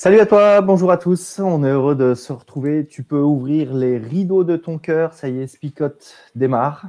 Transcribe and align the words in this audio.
Salut 0.00 0.20
à 0.20 0.26
toi, 0.26 0.60
bonjour 0.60 0.92
à 0.92 0.96
tous. 0.96 1.40
On 1.40 1.64
est 1.64 1.70
heureux 1.70 1.96
de 1.96 2.14
se 2.14 2.32
retrouver. 2.32 2.86
Tu 2.86 3.02
peux 3.02 3.18
ouvrir 3.20 3.74
les 3.74 3.98
rideaux 3.98 4.44
de 4.44 4.54
ton 4.56 4.78
cœur. 4.78 5.12
Ça 5.12 5.28
y 5.28 5.40
est, 5.40 5.48
Spicote 5.48 6.14
démarre. 6.36 6.84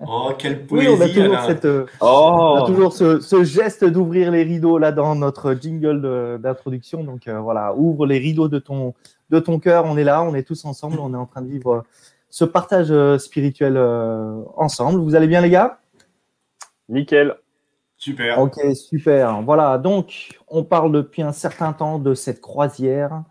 Oh, 0.00 0.30
quelle 0.38 0.64
poésie! 0.66 0.88
Oui, 0.90 0.96
on 0.98 1.02
a 1.02 1.08
toujours, 1.10 1.40
cette, 1.46 1.66
euh, 1.66 1.84
Oh. 2.00 2.54
on 2.56 2.62
a 2.62 2.66
toujours 2.66 2.94
ce, 2.94 3.20
ce 3.20 3.44
geste 3.44 3.84
d'ouvrir 3.84 4.30
les 4.30 4.44
rideaux 4.44 4.78
là 4.78 4.92
dans 4.92 5.14
notre 5.14 5.52
jingle 5.52 6.38
d'introduction. 6.40 7.04
Donc 7.04 7.28
euh, 7.28 7.38
voilà, 7.38 7.74
ouvre 7.74 8.06
les 8.06 8.16
rideaux 8.16 8.48
de 8.48 8.58
ton, 8.58 8.94
de 9.28 9.40
ton 9.40 9.58
cœur. 9.58 9.84
On 9.84 9.98
est 9.98 10.04
là, 10.04 10.22
on 10.22 10.34
est 10.34 10.42
tous 10.42 10.64
ensemble. 10.64 11.00
On 11.00 11.12
est 11.12 11.18
en 11.18 11.26
train 11.26 11.42
de 11.42 11.50
vivre 11.50 11.84
ce 12.30 12.46
partage 12.46 12.90
euh, 12.90 13.18
spirituel 13.18 13.76
euh, 13.76 14.40
ensemble. 14.56 15.00
Vous 15.00 15.14
allez 15.14 15.26
bien, 15.26 15.42
les 15.42 15.50
gars? 15.50 15.80
Nickel. 16.88 17.36
Super. 17.98 18.38
Ok, 18.38 18.54
super. 18.76 19.42
Voilà, 19.42 19.76
donc 19.78 20.38
on 20.46 20.62
parle 20.64 20.92
depuis 20.92 21.22
un 21.22 21.32
certain 21.32 21.72
temps 21.72 21.98
de 21.98 22.14
cette 22.14 22.40
croisière 22.40 23.24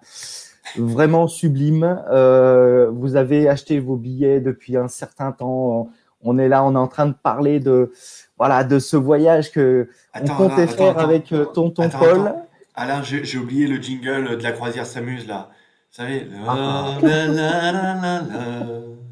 vraiment 0.75 1.27
sublime. 1.27 2.03
Euh, 2.12 2.89
vous 2.91 3.16
avez 3.16 3.48
acheté 3.48 3.80
vos 3.80 3.95
billets 3.95 4.41
depuis 4.41 4.75
un 4.75 4.89
certain 4.89 5.31
temps. 5.31 5.89
On 6.22 6.38
est 6.38 6.49
là, 6.49 6.66
on 6.66 6.73
est 6.73 6.77
en 6.77 6.88
train 6.89 7.05
de 7.05 7.13
parler 7.13 7.61
de 7.61 7.94
voilà 8.38 8.66
de 8.66 8.77
ce 8.80 8.98
voyage 8.98 9.52
que 9.52 9.88
on 10.13 10.20
Attends, 10.20 10.35
comptait 10.35 10.53
Alain, 10.63 10.67
faire 10.67 10.89
attends, 10.89 10.99
avec 10.99 11.31
euh, 11.31 11.44
attends. 11.44 11.70
tonton 11.70 11.89
Paul. 11.89 12.34
Alain, 12.75 13.02
j'ai 13.03 13.23
j'ai 13.23 13.38
oublié 13.38 13.67
le 13.67 13.81
jingle 13.81 14.38
de 14.38 14.44
la 14.44 14.52
croisière 14.52 14.86
s'amuse 14.86 15.27
là. 15.27 15.49
Vous 15.91 16.03
savez 16.03 16.27
Ah. 16.45 16.97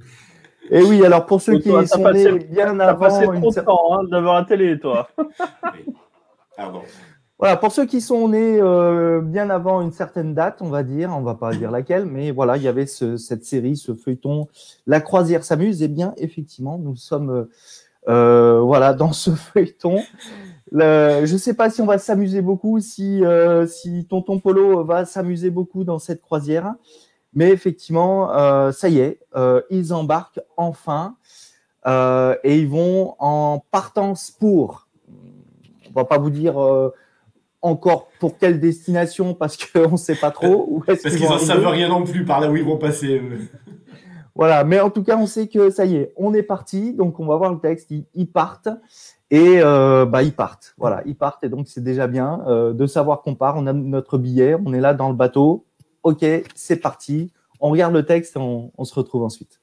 Et 0.72 0.82
oui, 0.84 1.06
alors 1.06 1.26
pour 1.26 1.42
ceux 1.42 1.60
qui 1.60 1.70
toi, 1.70 1.86
sont 1.86 2.02
passé- 2.02 2.32
nés 2.32 2.40
bien 2.40 2.76
passé 2.76 3.24
avant 3.24 3.34
une 3.34 3.42
trop 3.42 3.52
de 3.52 3.56
cer- 3.56 3.66
temps 3.66 3.94
hein, 4.00 4.04
devant 4.10 4.34
la 4.34 4.44
télé, 4.46 4.80
toi. 4.80 5.08
Pardon. 6.58 6.82
Voilà, 7.38 7.58
pour 7.58 7.72
ceux 7.74 7.86
qui 7.86 8.00
sont 8.00 8.30
nés 8.30 8.60
euh, 8.62 9.20
bien 9.22 9.50
avant 9.50 9.82
une 9.82 9.92
certaine 9.92 10.34
date, 10.34 10.62
on 10.62 10.70
va 10.70 10.84
dire, 10.84 11.12
on 11.14 11.22
va 11.22 11.36
pas 11.36 11.52
dire 11.54 11.70
laquelle, 11.70 12.06
mais 12.06 12.32
voilà, 12.32 12.56
il 12.56 12.64
y 12.64 12.68
avait 12.68 12.86
ce- 12.86 13.18
cette 13.18 13.44
série, 13.44 13.76
ce 13.76 13.94
feuilleton, 13.94 14.48
La 14.88 15.02
croisière 15.02 15.44
s'amuse. 15.44 15.84
Et 15.84 15.90
bien, 15.90 16.14
effectivement, 16.18 16.78
nous 16.78 16.96
sommes 16.96 17.30
euh, 17.30 17.50
euh, 18.08 18.60
voilà 18.62 18.94
dans 18.94 19.12
ce 19.12 19.32
feuilleton. 19.36 19.98
Le- 20.72 21.26
je 21.26 21.34
ne 21.34 21.38
sais 21.38 21.54
pas 21.54 21.70
si 21.70 21.82
on 21.82 21.86
va 21.86 21.98
s'amuser 21.98 22.42
beaucoup, 22.42 22.80
si 22.80 23.24
euh, 23.26 23.68
si 23.68 24.08
Tonton 24.08 24.40
Polo 24.40 24.86
va 24.86 25.04
s'amuser 25.04 25.50
beaucoup 25.50 25.84
dans 25.84 26.00
cette 26.00 26.22
croisière, 26.22 26.74
mais 27.36 27.52
effectivement, 27.52 28.34
euh, 28.34 28.72
ça 28.72 28.90
y 28.90 29.00
est, 29.00 29.20
euh, 29.36 29.62
ils 29.70 29.94
embarquent 29.94 30.40
enfin 30.58 31.16
euh, 31.86 32.36
et 32.44 32.58
ils 32.58 32.68
vont 32.68 33.16
en 33.20 33.64
partance 33.72 34.32
pour. 34.32 34.88
On 35.90 35.94
va 35.94 36.06
pas 36.06 36.18
vous 36.18 36.30
dire. 36.30 36.58
encore 37.62 38.10
pour 38.20 38.38
quelle 38.38 38.60
destination 38.60 39.34
parce 39.34 39.58
qu'on 39.58 39.92
ne 39.92 39.98
sait 39.98 40.16
pas 40.16 40.32
trop 40.32 40.66
où 40.68 40.84
Parce 40.86 41.02
qu'ils 41.02 41.12
qu'ils 41.12 41.28
vont 41.28 41.36
en 41.36 41.40
savent 41.40 41.68
rien 41.68 41.90
non 41.90 42.04
plus 42.04 42.26
par 42.26 42.40
là 42.40 42.50
où 42.50 42.56
ils 42.56 42.66
vont 42.66 42.78
passer. 42.78 43.22
Voilà, 44.36 44.66
mais 44.66 44.82
en 44.82 44.90
tout 44.90 45.04
cas, 45.04 45.16
on 45.16 45.28
sait 45.28 45.48
que 45.48 45.70
ça 45.70 45.86
y 45.86 45.96
est, 45.96 46.14
on 46.18 46.34
est 46.34 46.44
parti. 46.44 46.94
Donc, 46.94 47.22
on 47.22 47.26
va 47.26 47.38
voir 47.38 47.54
le 47.54 47.60
texte. 47.60 47.90
Ils, 47.92 48.06
ils 48.14 48.30
partent 48.30 48.68
et 49.32 49.60
euh, 49.60 50.06
bah 50.06 50.24
ils 50.24 50.34
partent. 50.34 50.76
Voilà, 50.78 51.02
ils 51.06 51.16
partent 51.16 51.44
et 51.44 51.50
donc 51.50 51.68
c'est 51.68 51.84
déjà 51.84 52.08
bien 52.08 52.44
euh, 52.48 52.74
de 52.74 52.86
savoir 52.86 53.22
qu'on 53.22 53.36
part. 53.36 53.56
On 53.58 53.68
a 53.68 53.74
notre 53.74 54.18
billet, 54.18 54.56
on 54.66 54.74
est 54.74 54.80
là 54.80 54.94
dans 54.94 55.10
le 55.10 55.16
bateau. 55.16 55.66
Ok, 56.06 56.24
c'est 56.54 56.76
parti. 56.76 57.32
On 57.60 57.72
regarde 57.72 57.92
le 57.96 58.06
texte 58.06 58.36
et 58.36 58.40
on, 58.40 58.72
on 58.78 58.86
se 58.86 58.94
retrouve 58.94 59.24
ensuite. 59.24 59.60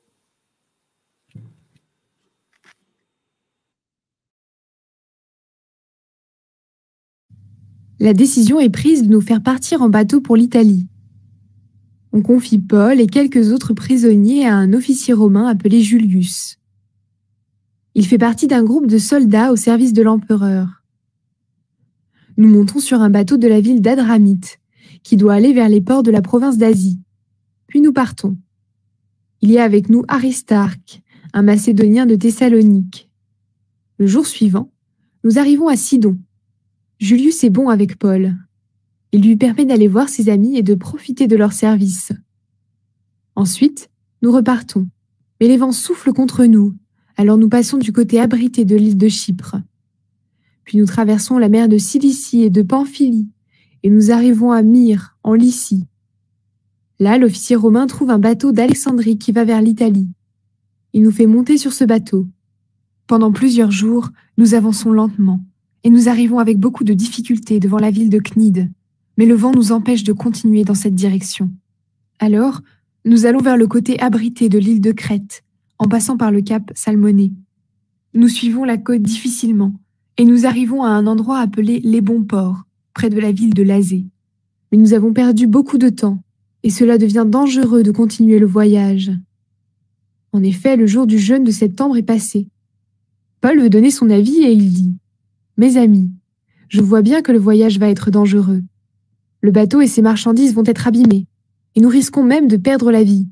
La 8.00 8.12
décision 8.12 8.58
est 8.58 8.70
prise 8.70 9.04
de 9.04 9.08
nous 9.08 9.20
faire 9.20 9.40
partir 9.40 9.82
en 9.82 9.88
bateau 9.88 10.20
pour 10.20 10.34
l'Italie. 10.34 10.88
On 12.12 12.22
confie 12.22 12.58
Paul 12.58 13.00
et 13.00 13.06
quelques 13.06 13.52
autres 13.52 13.72
prisonniers 13.72 14.44
à 14.44 14.56
un 14.56 14.72
officier 14.72 15.14
romain 15.14 15.46
appelé 15.46 15.80
Julius. 15.80 16.58
Il 17.94 18.04
fait 18.04 18.18
partie 18.18 18.48
d'un 18.48 18.64
groupe 18.64 18.88
de 18.88 18.98
soldats 18.98 19.52
au 19.52 19.56
service 19.56 19.92
de 19.92 20.02
l'empereur. 20.02 20.82
Nous 22.36 22.48
montons 22.48 22.80
sur 22.80 23.00
un 23.00 23.10
bateau 23.10 23.36
de 23.36 23.46
la 23.46 23.60
ville 23.60 23.80
d'Adramite, 23.80 24.58
qui 25.02 25.16
doit 25.16 25.34
aller 25.34 25.52
vers 25.52 25.68
les 25.68 25.80
ports 25.80 26.02
de 26.02 26.10
la 26.10 26.22
province 26.22 26.58
d'Asie. 26.58 27.00
Puis 27.66 27.80
nous 27.80 27.92
partons. 27.92 28.36
Il 29.40 29.50
y 29.50 29.58
a 29.58 29.64
avec 29.64 29.88
nous 29.88 30.04
Aristarque, 30.08 31.02
un 31.32 31.42
Macédonien 31.42 32.06
de 32.06 32.14
Thessalonique. 32.14 33.10
Le 33.98 34.06
jour 34.06 34.26
suivant, 34.26 34.70
nous 35.24 35.38
arrivons 35.38 35.68
à 35.68 35.76
Sidon. 35.76 36.18
Julius 36.98 37.42
est 37.44 37.50
bon 37.50 37.68
avec 37.68 37.98
Paul. 37.98 38.36
Il 39.12 39.22
lui 39.22 39.36
permet 39.36 39.64
d'aller 39.64 39.88
voir 39.88 40.08
ses 40.08 40.28
amis 40.28 40.56
et 40.56 40.62
de 40.62 40.74
profiter 40.74 41.26
de 41.26 41.36
leur 41.36 41.52
service. 41.52 42.12
Ensuite, 43.34 43.90
nous 44.22 44.32
repartons. 44.32 44.86
Mais 45.40 45.48
les 45.48 45.56
vents 45.56 45.72
soufflent 45.72 46.12
contre 46.12 46.44
nous, 46.44 46.74
alors 47.16 47.36
nous 47.36 47.48
passons 47.48 47.78
du 47.78 47.92
côté 47.92 48.20
abrité 48.20 48.64
de 48.64 48.76
l'île 48.76 48.96
de 48.96 49.08
Chypre. 49.08 49.56
Puis 50.64 50.78
nous 50.78 50.86
traversons 50.86 51.38
la 51.38 51.48
mer 51.48 51.68
de 51.68 51.78
Cilicie 51.78 52.42
et 52.42 52.50
de 52.50 52.62
Pamphylie, 52.62 53.28
et 53.82 53.90
nous 53.90 54.10
arrivons 54.10 54.52
à 54.52 54.62
Myre, 54.62 55.16
en 55.22 55.34
Lycie. 55.34 55.86
Là, 56.98 57.18
l'officier 57.18 57.56
romain 57.56 57.86
trouve 57.86 58.10
un 58.10 58.18
bateau 58.18 58.52
d'Alexandrie 58.52 59.18
qui 59.18 59.32
va 59.32 59.44
vers 59.44 59.60
l'Italie. 59.60 60.08
Il 60.92 61.02
nous 61.02 61.10
fait 61.10 61.26
monter 61.26 61.58
sur 61.58 61.72
ce 61.72 61.84
bateau. 61.84 62.26
Pendant 63.06 63.32
plusieurs 63.32 63.70
jours, 63.70 64.10
nous 64.38 64.54
avançons 64.54 64.92
lentement 64.92 65.40
et 65.84 65.90
nous 65.90 66.08
arrivons 66.08 66.38
avec 66.38 66.58
beaucoup 66.58 66.84
de 66.84 66.94
difficultés 66.94 67.58
devant 67.58 67.78
la 67.78 67.90
ville 67.90 68.10
de 68.10 68.18
Cnide, 68.18 68.70
mais 69.16 69.26
le 69.26 69.34
vent 69.34 69.52
nous 69.52 69.72
empêche 69.72 70.04
de 70.04 70.12
continuer 70.12 70.64
dans 70.64 70.74
cette 70.74 70.94
direction. 70.94 71.50
Alors, 72.18 72.60
nous 73.04 73.26
allons 73.26 73.40
vers 73.40 73.56
le 73.56 73.66
côté 73.66 73.98
abrité 74.00 74.48
de 74.48 74.58
l'île 74.58 74.80
de 74.80 74.92
Crète, 74.92 75.42
en 75.78 75.88
passant 75.88 76.16
par 76.16 76.30
le 76.30 76.40
cap 76.40 76.70
Salmoné. 76.74 77.32
Nous 78.14 78.28
suivons 78.28 78.64
la 78.64 78.76
côte 78.76 79.02
difficilement, 79.02 79.72
et 80.18 80.24
nous 80.24 80.46
arrivons 80.46 80.84
à 80.84 80.90
un 80.90 81.06
endroit 81.06 81.38
appelé 81.38 81.80
les 81.80 82.00
Bons 82.00 82.22
Ports, 82.22 82.62
près 82.94 83.10
de 83.10 83.20
la 83.20 83.32
ville 83.32 83.54
de 83.54 83.62
Lazée. 83.62 84.06
Mais 84.70 84.78
nous 84.78 84.94
avons 84.94 85.12
perdu 85.12 85.46
beaucoup 85.46 85.78
de 85.78 85.88
temps, 85.88 86.22
et 86.62 86.70
cela 86.70 86.98
devient 86.98 87.26
dangereux 87.28 87.82
de 87.82 87.90
continuer 87.90 88.38
le 88.38 88.46
voyage. 88.46 89.10
En 90.32 90.42
effet, 90.42 90.76
le 90.76 90.86
jour 90.86 91.06
du 91.06 91.18
jeûne 91.18 91.44
de 91.44 91.50
septembre 91.50 91.96
est 91.96 92.02
passé. 92.02 92.48
Paul 93.40 93.60
veut 93.60 93.70
donner 93.70 93.90
son 93.90 94.08
avis 94.08 94.42
et 94.42 94.52
il 94.52 94.72
dit 94.72 94.94
mes 95.58 95.76
amis, 95.76 96.10
je 96.68 96.80
vois 96.80 97.02
bien 97.02 97.20
que 97.20 97.30
le 97.30 97.38
voyage 97.38 97.78
va 97.78 97.90
être 97.90 98.10
dangereux. 98.10 98.62
Le 99.42 99.50
bateau 99.50 99.82
et 99.82 99.86
ses 99.86 100.00
marchandises 100.00 100.54
vont 100.54 100.64
être 100.64 100.86
abîmés, 100.86 101.26
et 101.74 101.80
nous 101.80 101.90
risquons 101.90 102.24
même 102.24 102.48
de 102.48 102.56
perdre 102.56 102.90
la 102.90 103.02
vie. 103.02 103.28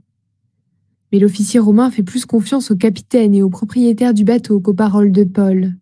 Mais 1.10 1.18
l'officier 1.18 1.58
romain 1.58 1.90
fait 1.90 2.02
plus 2.02 2.26
confiance 2.26 2.70
au 2.70 2.76
capitaine 2.76 3.34
et 3.34 3.42
au 3.42 3.48
propriétaire 3.48 4.12
du 4.12 4.24
bateau 4.24 4.60
qu'aux 4.60 4.74
paroles 4.74 5.12
de 5.12 5.24
Paul. 5.24 5.72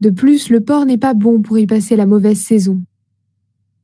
De 0.00 0.10
plus, 0.10 0.50
le 0.50 0.60
port 0.60 0.86
n'est 0.86 0.98
pas 0.98 1.14
bon 1.14 1.42
pour 1.42 1.58
y 1.58 1.66
passer 1.66 1.96
la 1.96 2.06
mauvaise 2.06 2.40
saison. 2.40 2.82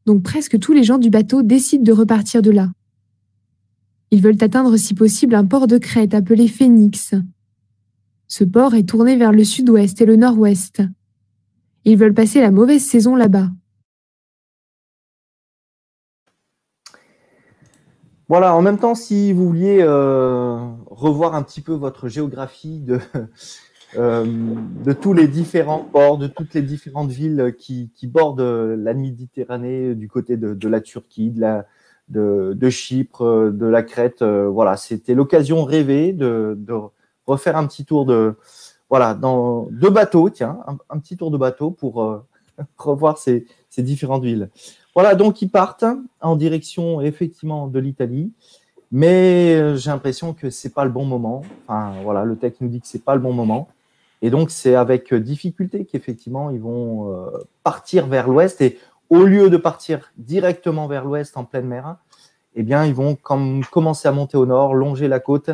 Donc 0.07 0.23
presque 0.23 0.59
tous 0.59 0.73
les 0.73 0.83
gens 0.83 0.99
du 0.99 1.11
bateau 1.11 1.43
décident 1.43 1.85
de 1.85 1.93
repartir 1.93 2.43
de 2.43 2.51
là. 2.51 2.71
Ils 4.11 4.23
veulent 4.23 4.43
atteindre 4.43 4.77
si 4.77 4.95
possible 4.95 5.35
un 5.35 5.45
port 5.45 5.67
de 5.67 5.79
Crète 5.79 6.15
appelé 6.15 6.49
Phénix. 6.49 7.15
Ce 8.27 8.45
port 8.45 8.75
est 8.75 8.89
tourné 8.89 9.17
vers 9.17 9.33
le 9.33 9.45
sud-ouest 9.45 10.01
et 10.01 10.07
le 10.07 10.17
nord-ouest. 10.17 10.83
Ils 11.85 11.97
veulent 11.97 12.15
passer 12.15 12.41
la 12.41 12.51
mauvaise 12.51 12.85
saison 12.85 13.15
là-bas. 13.15 13.49
Voilà, 18.29 18.55
en 18.55 18.63
même 18.63 18.79
temps, 18.79 18.95
si 18.95 19.33
vous 19.33 19.49
vouliez 19.49 19.79
euh, 19.81 20.57
revoir 20.87 21.35
un 21.35 21.43
petit 21.43 21.61
peu 21.61 21.73
votre 21.73 22.09
géographie 22.09 22.81
de, 22.81 23.01
de 23.95 24.93
tous 24.93 25.13
les 25.13 25.29
différents 25.29 25.85
ports, 25.85 26.19
de 26.19 26.27
toutes 26.27 26.55
les 26.55 26.63
différentes 26.63 27.11
villes 27.11 27.55
qui, 27.59 27.91
bordent 28.05 28.41
la 28.41 28.95
Méditerranée, 28.95 29.95
du 29.95 30.09
côté 30.09 30.37
de, 30.37 30.55
de 30.55 30.69
la 30.69 30.81
Turquie, 30.81 31.31
de, 31.31 31.41
la, 31.41 31.67
de, 32.11 32.53
de 32.55 32.71
Chypre, 32.71 33.51
de 33.53 33.67
la 33.67 33.83
Crète, 33.83 34.23
euh, 34.23 34.49
voilà, 34.49 34.77
c'était 34.77 35.15
l'occasion 35.15 35.65
rêvée 35.65 36.13
de, 36.13 36.57
de 36.59 36.75
refaire 37.27 37.57
un 37.57 37.67
petit 37.67 37.85
tour 37.85 38.05
de, 38.05 38.37
voilà, 38.89 39.15
dans 39.15 39.69
deux 39.71 39.91
bateaux, 39.91 40.29
tiens, 40.29 40.59
un, 40.89 40.99
petit 40.99 41.17
tour 41.17 41.31
de 41.31 41.39
bateau 41.39 41.71
pour 41.71 42.03
euh, 42.03 42.27
revoir 42.77 43.19
ces, 43.19 43.47
différentes 43.79 44.25
villes. 44.25 44.51
Voilà, 44.95 45.15
donc 45.15 45.41
ils 45.41 45.49
partent 45.49 45.85
en 46.21 46.37
direction 46.37 47.01
effectivement 47.01 47.69
de 47.69 47.79
l'Italie, 47.79 48.33
mais 48.91 49.55
euh, 49.55 49.77
j'ai 49.77 49.91
l'impression 49.91 50.35
que 50.35 50.51
c'est 50.51 50.75
pas 50.75 50.85
le 50.85 50.91
bon 50.91 51.05
moment. 51.05 51.43
Enfin, 51.67 51.95
voilà, 52.03 52.25
le 52.25 52.37
texte 52.37 52.61
nous 52.61 52.69
dit 52.69 52.81
que 52.81 52.89
c'est 52.89 53.05
pas 53.05 53.15
le 53.15 53.21
bon 53.21 53.33
moment, 53.33 53.69
et 54.23 54.31
donc 54.31 54.51
c'est 54.51 54.75
avec 54.75 55.15
difficulté 55.15 55.85
qu'effectivement 55.85 56.51
ils 56.51 56.61
vont 56.61 57.13
euh, 57.13 57.31
partir 57.63 58.07
vers 58.07 58.29
l'ouest. 58.29 58.61
Et 58.61 58.79
au 59.09 59.25
lieu 59.25 59.51
de 59.51 59.57
partir 59.57 60.13
directement 60.17 60.87
vers 60.87 61.05
l'ouest 61.05 61.37
en 61.37 61.45
pleine 61.45 61.67
mer, 61.67 61.97
eh 62.55 62.63
bien 62.63 62.85
ils 62.85 62.95
vont 62.95 63.15
comme 63.15 63.65
commencer 63.65 64.09
à 64.09 64.13
monter 64.13 64.37
au 64.37 64.47
nord, 64.47 64.75
longer 64.75 65.09
la 65.09 65.21
côte 65.21 65.51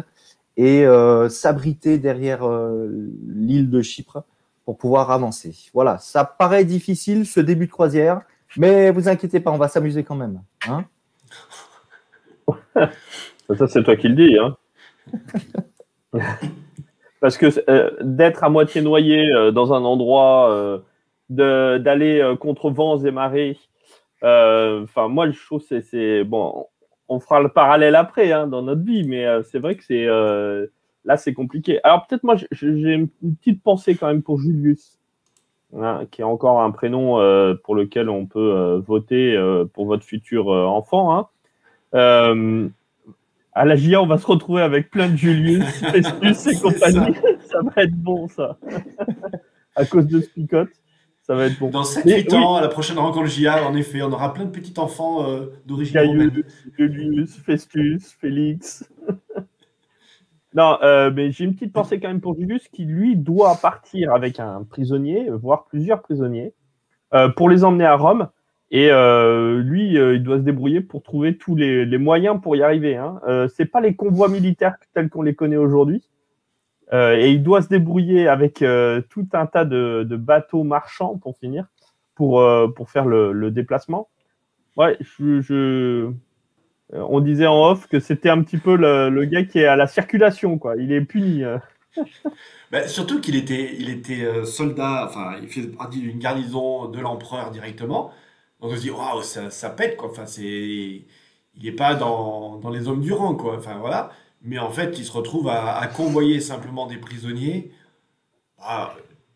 et 0.56 0.86
euh, 0.86 1.28
s'abriter 1.28 1.98
derrière 1.98 2.46
euh, 2.46 2.88
l'île 3.28 3.70
de 3.70 3.82
Chypre 3.82 4.24
pour 4.64 4.78
pouvoir 4.78 5.10
avancer. 5.10 5.54
Voilà, 5.72 5.98
ça 5.98 6.24
paraît 6.24 6.64
difficile 6.64 7.26
ce 7.26 7.40
début 7.40 7.66
de 7.66 7.72
croisière, 7.72 8.22
Mais 8.56 8.90
vous 8.90 9.08
inquiétez 9.08 9.38
pas, 9.38 9.52
on 9.52 9.58
va 9.58 9.68
s'amuser 9.68 10.02
quand 10.02 10.16
même. 10.16 10.42
Hein 10.68 10.84
Ça, 13.56 13.68
c'est 13.68 13.84
toi 13.84 13.96
qui 13.96 14.08
le 14.08 14.14
dis. 14.16 14.36
Hein. 14.38 14.56
Parce 17.20 17.38
que 17.38 17.46
euh, 17.70 17.90
d'être 18.02 18.44
à 18.44 18.48
moitié 18.48 18.82
noyé 18.82 19.32
euh, 19.32 19.50
dans 19.50 19.72
un 19.72 19.84
endroit, 19.84 20.50
euh, 20.50 20.78
d'aller 21.78 22.34
contre 22.38 22.70
vents 22.70 22.98
et 22.98 23.10
marées, 23.10 23.58
enfin, 24.22 25.08
moi, 25.08 25.30
je 25.30 25.44
trouve 25.44 25.62
c'est-. 25.62 26.24
Bon, 26.24 26.66
on 27.08 27.20
fera 27.20 27.40
le 27.40 27.48
parallèle 27.48 27.94
après 27.96 28.32
hein, 28.32 28.46
dans 28.46 28.62
notre 28.62 28.82
vie, 28.82 29.04
mais 29.04 29.26
c'est 29.44 29.58
vrai 29.58 29.76
que 29.76 29.84
c'est. 29.84 30.04
là, 31.04 31.16
c'est 31.16 31.34
compliqué. 31.34 31.80
Alors, 31.84 32.06
peut-être, 32.06 32.22
moi, 32.22 32.36
j'ai 32.52 32.68
une 32.68 33.08
petite 33.08 33.62
pensée 33.62 33.96
quand 33.96 34.06
même 34.06 34.22
pour 34.22 34.38
Julius, 34.38 34.98
hein, 35.76 36.02
qui 36.10 36.20
est 36.20 36.24
encore 36.24 36.60
un 36.60 36.70
prénom 36.70 37.16
pour 37.64 37.74
lequel 37.74 38.08
on 38.08 38.26
peut 38.26 38.82
voter 38.86 39.36
pour 39.72 39.86
votre 39.86 40.04
futur 40.04 40.48
enfant. 40.48 41.28
hein. 41.92 42.70
À 43.56 43.64
la 43.64 43.74
GIA, 43.74 44.02
on 44.02 44.06
va 44.06 44.18
se 44.18 44.26
retrouver 44.26 44.60
avec 44.60 44.90
plein 44.90 45.08
de 45.08 45.16
Julius, 45.16 45.64
Festus 45.80 46.46
et 46.46 46.60
compagnie. 46.60 47.14
Ça. 47.50 47.60
va 47.62 47.84
être 47.84 47.94
bon, 47.94 48.28
ça. 48.28 48.58
à 49.74 49.86
cause 49.86 50.06
de 50.08 50.20
Spicote, 50.20 50.68
ça 51.22 51.34
va 51.34 51.46
être 51.46 51.58
bon. 51.58 51.70
Dans 51.70 51.82
7-8 51.82 52.02
Mais 52.04 52.26
oui. 52.28 52.36
ans, 52.36 52.56
à 52.56 52.60
la 52.60 52.68
prochaine 52.68 52.98
rencontre 52.98 53.28
JA, 53.28 53.66
en 53.66 53.74
effet, 53.74 54.02
on 54.02 54.12
aura 54.12 54.34
plein 54.34 54.44
de 54.44 54.50
petits 54.50 54.78
enfants 54.78 55.26
euh, 55.26 55.46
d'origine 55.64 56.00
romaine. 56.00 56.42
Julius, 56.76 57.34
Festus, 57.38 58.12
Félix. 58.20 58.86
non, 60.54 60.76
euh, 60.82 61.10
mais 61.14 61.30
j'ai 61.30 61.44
une 61.44 61.54
petite 61.54 61.72
pensée 61.72 61.98
quand 61.98 62.08
même 62.08 62.20
pour 62.20 62.36
Julius 62.38 62.68
qui, 62.68 62.84
lui, 62.84 63.16
doit 63.16 63.56
partir 63.56 64.12
avec 64.12 64.38
un 64.38 64.64
prisonnier, 64.64 65.30
voire 65.30 65.64
plusieurs 65.64 66.02
prisonniers, 66.02 66.52
euh, 67.14 67.30
pour 67.30 67.48
les 67.48 67.64
emmener 67.64 67.86
à 67.86 67.96
Rome. 67.96 68.28
Et 68.70 68.90
euh, 68.90 69.60
lui, 69.60 69.96
euh, 69.96 70.16
il 70.16 70.22
doit 70.22 70.38
se 70.38 70.42
débrouiller 70.42 70.80
pour 70.80 71.02
trouver 71.02 71.36
tous 71.36 71.54
les, 71.54 71.86
moyens 71.98 72.40
pour 72.40 72.56
y 72.56 72.62
arriver. 72.62 72.96
Hein. 72.96 73.20
Euh, 73.28 73.48
c'est 73.48 73.66
pas 73.66 73.80
les 73.80 73.94
convois 73.94 74.28
militaires 74.28 74.76
tels 74.92 75.08
qu'on 75.08 75.22
les 75.22 75.34
connaît 75.34 75.56
aujourd'hui. 75.56 76.02
Euh, 76.92 77.16
et 77.16 77.30
il 77.30 77.42
doit 77.42 77.62
se 77.62 77.68
débrouiller 77.68 78.28
avec 78.28 78.64
tout 79.08 79.28
un 79.32 79.46
tas 79.46 79.64
de, 79.64 80.04
bateaux 80.16 80.64
marchands 80.64 81.16
pour 81.16 81.36
finir, 81.36 81.66
pour, 82.14 82.44
pour 82.74 82.90
faire 82.90 83.06
le, 83.06 83.50
déplacement. 83.50 84.08
Ouais, 84.76 84.96
je, 85.00 86.10
on 86.92 87.20
disait 87.20 87.46
en 87.46 87.70
off 87.70 87.88
que 87.88 87.98
c'était 87.98 88.28
un 88.28 88.42
petit 88.42 88.58
peu 88.58 88.76
le, 88.76 89.24
gars 89.24 89.44
qui 89.44 89.60
est 89.60 89.66
à 89.66 89.76
la 89.76 89.86
circulation, 89.86 90.58
quoi. 90.58 90.76
Il 90.76 90.92
est 90.92 91.00
puni. 91.00 91.42
surtout 92.86 93.20
qu'il 93.20 93.36
était, 93.36 93.74
il 93.78 93.90
était 93.90 94.44
soldat, 94.44 95.06
enfin, 95.08 95.36
il 95.42 95.48
faisait 95.48 95.68
partie 95.68 96.00
d'une 96.00 96.18
garnison 96.18 96.88
de 96.88 97.00
l'empereur 97.00 97.50
directement. 97.50 98.12
On 98.60 98.74
se 98.74 98.80
dit, 98.80 98.90
waouh, 98.90 99.22
ça, 99.22 99.70
pète, 99.70 99.96
quoi. 99.96 100.10
Enfin, 100.10 100.26
c'est, 100.26 100.42
il 100.44 101.62
n'est 101.62 101.72
pas 101.72 101.94
dans, 101.94 102.56
dans 102.58 102.70
les 102.70 102.88
hommes 102.88 103.00
du 103.02 103.12
rang, 103.12 103.34
quoi. 103.34 103.56
Enfin, 103.56 103.78
voilà. 103.78 104.10
Mais 104.42 104.58
en 104.58 104.70
fait, 104.70 104.98
il 104.98 105.04
se 105.04 105.12
retrouve 105.12 105.48
à, 105.48 105.86
convoyer 105.88 106.40
simplement 106.40 106.86
des 106.86 106.96
prisonniers. 106.98 107.72
Ah, 108.58 108.94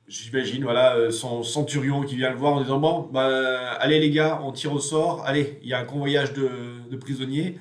J'imagine, 0.08 0.64
voilà, 0.64 0.96
euh, 0.96 1.10
son 1.12 1.44
centurion 1.44 2.02
qui 2.02 2.16
vient 2.16 2.30
le 2.30 2.36
voir 2.36 2.54
en 2.54 2.62
disant, 2.62 2.80
bon, 2.80 3.08
bah, 3.12 3.72
allez 3.74 4.00
les 4.00 4.10
gars, 4.10 4.40
on 4.42 4.50
tire 4.50 4.72
au 4.72 4.80
sort. 4.80 5.24
Allez, 5.24 5.60
il 5.62 5.68
y 5.68 5.72
a 5.72 5.78
un 5.78 5.84
convoyage 5.84 6.32
de, 6.32 6.50
de 6.90 6.96
prisonniers. 6.96 7.60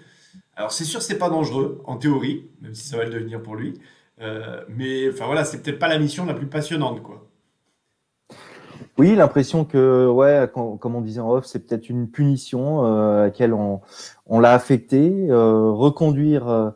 Alors 0.55 0.71
c'est 0.73 0.83
sûr, 0.83 1.01
c'est 1.01 1.19
pas 1.19 1.29
dangereux, 1.29 1.81
en 1.85 1.97
théorie, 1.97 2.49
même 2.61 2.75
si 2.75 2.87
ça 2.89 2.97
va 2.97 3.05
le 3.05 3.11
devenir 3.11 3.41
pour 3.43 3.55
lui. 3.55 3.75
Euh, 4.21 4.65
mais 4.67 5.09
enfin 5.09 5.25
voilà, 5.27 5.45
c'est 5.45 5.61
peut-être 5.63 5.79
pas 5.79 5.87
la 5.87 5.99
mission 5.99 6.25
la 6.25 6.33
plus 6.33 6.47
passionnante, 6.47 7.03
quoi. 7.03 7.28
Oui, 8.99 9.15
l'impression 9.15 9.63
que, 9.63 10.09
ouais, 10.09 10.49
com- 10.53 10.77
comme 10.77 10.93
on 10.93 10.99
disait 10.99 11.21
en 11.21 11.31
off, 11.31 11.45
c'est 11.45 11.65
peut-être 11.65 11.87
une 11.87 12.09
punition 12.09 12.85
euh, 12.85 13.21
à 13.21 13.23
laquelle 13.27 13.53
on, 13.53 14.39
l'a 14.41 14.51
affecté, 14.51 15.27
euh, 15.29 15.71
reconduire. 15.71 16.49
euh. 16.49 16.71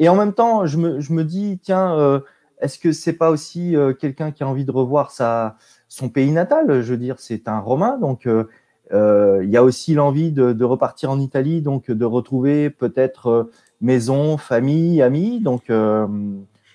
et 0.00 0.08
en 0.08 0.16
même 0.16 0.32
temps, 0.32 0.66
je 0.66 0.76
me, 0.76 1.22
dis, 1.22 1.60
tiens, 1.62 2.20
est-ce 2.60 2.80
que 2.80 2.90
c'est 2.90 3.12
pas 3.12 3.30
aussi 3.30 3.76
quelqu'un 4.00 4.32
qui 4.32 4.42
a 4.42 4.48
envie 4.48 4.64
de 4.64 4.72
revoir 4.72 5.12
sa, 5.12 5.56
son 5.86 6.08
pays 6.08 6.32
natal? 6.32 6.82
Je 6.82 6.90
veux 6.90 6.98
dire, 6.98 7.20
c'est 7.20 7.46
un 7.46 7.60
Romain, 7.60 7.96
donc 7.98 8.26
il 8.26 9.48
y 9.48 9.56
a 9.56 9.62
aussi 9.62 9.94
l'envie 9.94 10.32
de, 10.32 10.64
repartir 10.64 11.12
en 11.12 11.20
Italie, 11.20 11.62
donc 11.62 11.92
de 11.92 12.04
retrouver 12.04 12.70
peut-être 12.70 13.50
maison, 13.80 14.36
famille, 14.36 15.00
amis. 15.00 15.38
Donc, 15.38 15.70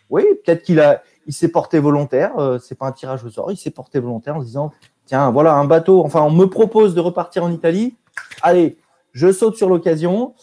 oui, 0.10 0.24
peut-être 0.46 0.64
qu'il 0.64 0.80
a, 0.80 1.04
il 1.28 1.34
s'est 1.34 1.50
porté 1.50 1.80
volontaire. 1.80 2.60
c'est 2.62 2.78
pas 2.78 2.88
un 2.88 2.94
tirage 2.94 3.26
au 3.26 3.30
sort. 3.30 3.52
Il 3.52 3.58
s'est 3.58 3.72
porté 3.72 4.00
volontaire 4.00 4.38
en 4.38 4.42
se 4.42 4.46
disant 4.46 4.72
tiens, 5.06 5.32
voilà 5.32 5.56
un 5.56 5.66
bateau. 5.66 6.04
Enfin, 6.04 6.22
on 6.22 6.32
me 6.32 6.46
propose 6.46 6.96
de 6.96 7.00
repartir 7.00 7.44
en 7.44 7.52
Italie. 7.52 7.96
Allez, 8.42 8.78
je 9.12 9.32
saute 9.32 9.56
sur 9.56 9.70
l'occasion. 9.70 10.34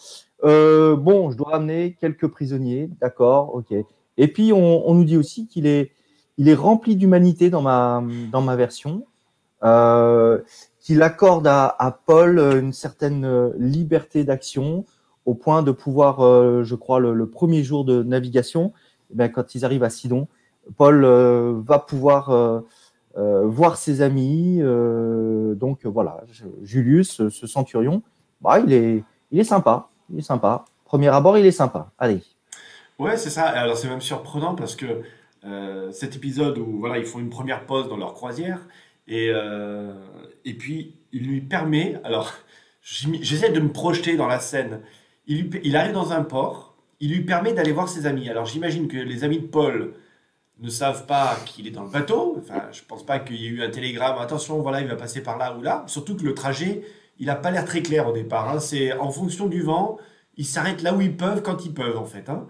Euh, 0.43 0.95
bon, 0.95 1.31
je 1.31 1.37
dois 1.37 1.55
amener 1.55 1.95
quelques 1.99 2.27
prisonniers, 2.27 2.89
d'accord, 2.99 3.53
ok. 3.53 3.73
Et 4.17 4.27
puis 4.27 4.51
on, 4.53 4.89
on 4.89 4.93
nous 4.95 5.03
dit 5.03 5.17
aussi 5.17 5.47
qu'il 5.47 5.67
est, 5.67 5.91
il 6.37 6.49
est 6.49 6.55
rempli 6.55 6.95
d'humanité 6.95 7.49
dans 7.49 7.61
ma, 7.61 8.03
dans 8.31 8.41
ma 8.41 8.55
version, 8.55 9.05
euh, 9.63 10.39
qu'il 10.79 11.03
accorde 11.03 11.45
à, 11.45 11.67
à 11.77 11.91
Paul 11.91 12.39
une 12.39 12.73
certaine 12.73 13.23
euh, 13.25 13.51
liberté 13.57 14.23
d'action 14.23 14.85
au 15.25 15.35
point 15.35 15.61
de 15.61 15.71
pouvoir, 15.71 16.21
euh, 16.21 16.63
je 16.63 16.73
crois, 16.73 16.99
le, 16.99 17.13
le 17.13 17.29
premier 17.29 17.63
jour 17.63 17.85
de 17.85 18.01
navigation, 18.01 18.73
eh 19.11 19.15
ben, 19.15 19.29
quand 19.29 19.53
ils 19.53 19.63
arrivent 19.63 19.83
à 19.83 19.91
Sidon, 19.91 20.27
Paul 20.77 21.05
euh, 21.05 21.53
va 21.63 21.77
pouvoir 21.77 22.31
euh, 22.31 22.61
voir 23.15 23.77
ses 23.77 24.01
amis. 24.01 24.59
euh, 24.61 25.55
donc 25.55 25.85
voilà, 25.85 26.21
je- 26.31 26.45
Julius, 26.63 27.27
ce 27.29 27.47
centurion, 27.47 28.01
bah, 28.41 28.59
il, 28.59 28.71
est, 28.73 29.03
il 29.31 29.39
est 29.39 29.43
sympa. 29.43 29.89
Il 30.11 30.19
est 30.19 30.23
sympa. 30.23 30.65
Premier 30.85 31.07
abord, 31.09 31.37
il 31.37 31.45
est 31.45 31.51
sympa. 31.51 31.91
Allez. 31.97 32.21
Ouais, 32.99 33.17
c'est 33.17 33.29
ça. 33.29 33.43
Alors 33.43 33.77
c'est 33.77 33.87
même 33.89 34.01
surprenant 34.01 34.55
parce 34.55 34.75
que 34.75 35.01
euh, 35.45 35.91
cet 35.91 36.15
épisode 36.15 36.57
où 36.57 36.79
voilà, 36.79 36.97
ils 36.99 37.05
font 37.05 37.19
une 37.19 37.29
première 37.29 37.65
pause 37.65 37.87
dans 37.89 37.97
leur 37.97 38.13
croisière 38.13 38.59
et, 39.07 39.29
euh, 39.33 39.93
et 40.45 40.53
puis 40.53 40.95
il 41.11 41.27
lui 41.27 41.41
permet. 41.41 41.99
Alors 42.03 42.31
j'essaie 42.81 43.51
de 43.51 43.59
me 43.59 43.69
projeter 43.71 44.17
dans 44.17 44.27
la 44.27 44.39
scène. 44.39 44.81
Il, 45.27 45.49
il 45.63 45.75
arrive 45.77 45.93
dans 45.93 46.11
un 46.13 46.23
port, 46.23 46.75
il 46.99 47.11
lui 47.11 47.21
permet 47.21 47.53
d'aller 47.53 47.71
voir 47.71 47.87
ses 47.89 48.05
amis. 48.05 48.29
Alors 48.29 48.45
j'imagine 48.45 48.87
que 48.87 48.97
les 48.97 49.23
amis 49.23 49.39
de 49.39 49.47
Paul 49.47 49.93
ne 50.61 50.69
savent 50.69 51.05
pas 51.05 51.35
qu'il 51.45 51.67
est 51.67 51.71
dans 51.71 51.83
le 51.83 51.89
bateau. 51.89 52.37
Enfin, 52.39 52.63
je 52.71 52.81
pense 52.87 53.05
pas 53.05 53.19
qu'il 53.19 53.37
y 53.37 53.45
ait 53.45 53.49
eu 53.49 53.63
un 53.63 53.69
télégramme. 53.69 54.17
Attention, 54.19 54.61
voilà, 54.61 54.81
il 54.81 54.87
va 54.87 54.95
passer 54.95 55.21
par 55.23 55.37
là 55.37 55.55
ou 55.57 55.61
là. 55.61 55.83
Surtout 55.87 56.15
que 56.15 56.23
le 56.23 56.33
trajet, 56.33 56.83
il 57.19 57.27
n'a 57.27 57.35
pas 57.35 57.51
l'air 57.51 57.65
très 57.65 57.81
clair 57.81 58.07
au 58.07 58.13
départ. 58.13 58.49
hein. 58.49 58.59
C'est 58.59 58.93
en 58.93 59.09
fonction 59.11 59.47
du 59.47 59.61
vent. 59.61 59.97
Ils 60.37 60.45
s'arrêtent 60.45 60.81
là 60.81 60.93
où 60.93 61.01
ils 61.01 61.15
peuvent 61.15 61.41
quand 61.41 61.65
ils 61.65 61.73
peuvent 61.73 61.97
en 61.97 62.05
fait. 62.05 62.29
hein. 62.29 62.47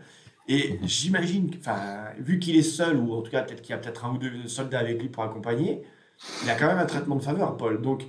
Et 0.47 0.79
j'imagine, 0.83 1.49
que- 1.51 1.57
enfin, 1.59 1.77
vu 2.19 2.39
qu'il 2.39 2.55
est 2.57 2.61
seul, 2.63 2.97
ou 2.97 3.13
en 3.13 3.21
tout 3.21 3.31
cas 3.31 3.41
peut-être 3.43 3.61
qu'il 3.61 3.71
y 3.71 3.73
a 3.73 3.77
peut-être 3.77 4.05
un 4.05 4.13
ou 4.13 4.17
deux 4.17 4.47
soldats 4.47 4.79
avec 4.79 5.01
lui 5.01 5.07
pour 5.09 5.23
accompagner, 5.23 5.83
il 6.43 6.49
a 6.49 6.55
quand 6.55 6.67
même 6.67 6.79
un 6.79 6.85
traitement 6.85 7.15
de 7.15 7.23
faveur, 7.23 7.57
Paul. 7.57 7.81
Donc, 7.81 8.05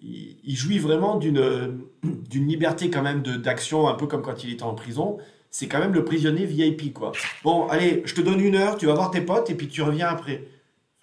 il, 0.00 0.38
il 0.44 0.56
jouit 0.56 0.78
vraiment 0.78 1.16
d'une 1.16 1.82
liberté 2.32 2.90
quand 2.90 3.02
même 3.02 3.22
d'action, 3.22 3.88
un 3.88 3.94
peu 3.94 4.06
comme 4.06 4.22
quand 4.22 4.44
il 4.44 4.52
était 4.52 4.62
en 4.62 4.74
prison. 4.74 5.18
C'est 5.50 5.66
quand 5.68 5.80
même 5.80 5.92
le 5.94 6.04
prisonnier 6.04 6.46
VIP, 6.46 6.92
quoi. 6.92 7.12
Bon, 7.42 7.66
allez, 7.68 8.02
je 8.06 8.14
te 8.14 8.20
donne 8.20 8.40
une 8.40 8.54
heure, 8.56 8.76
tu 8.76 8.86
vas 8.86 8.94
voir 8.94 9.10
tes 9.10 9.20
potes, 9.20 9.50
et 9.50 9.54
puis 9.54 9.68
tu 9.68 9.82
reviens 9.82 10.08
après. 10.08 10.44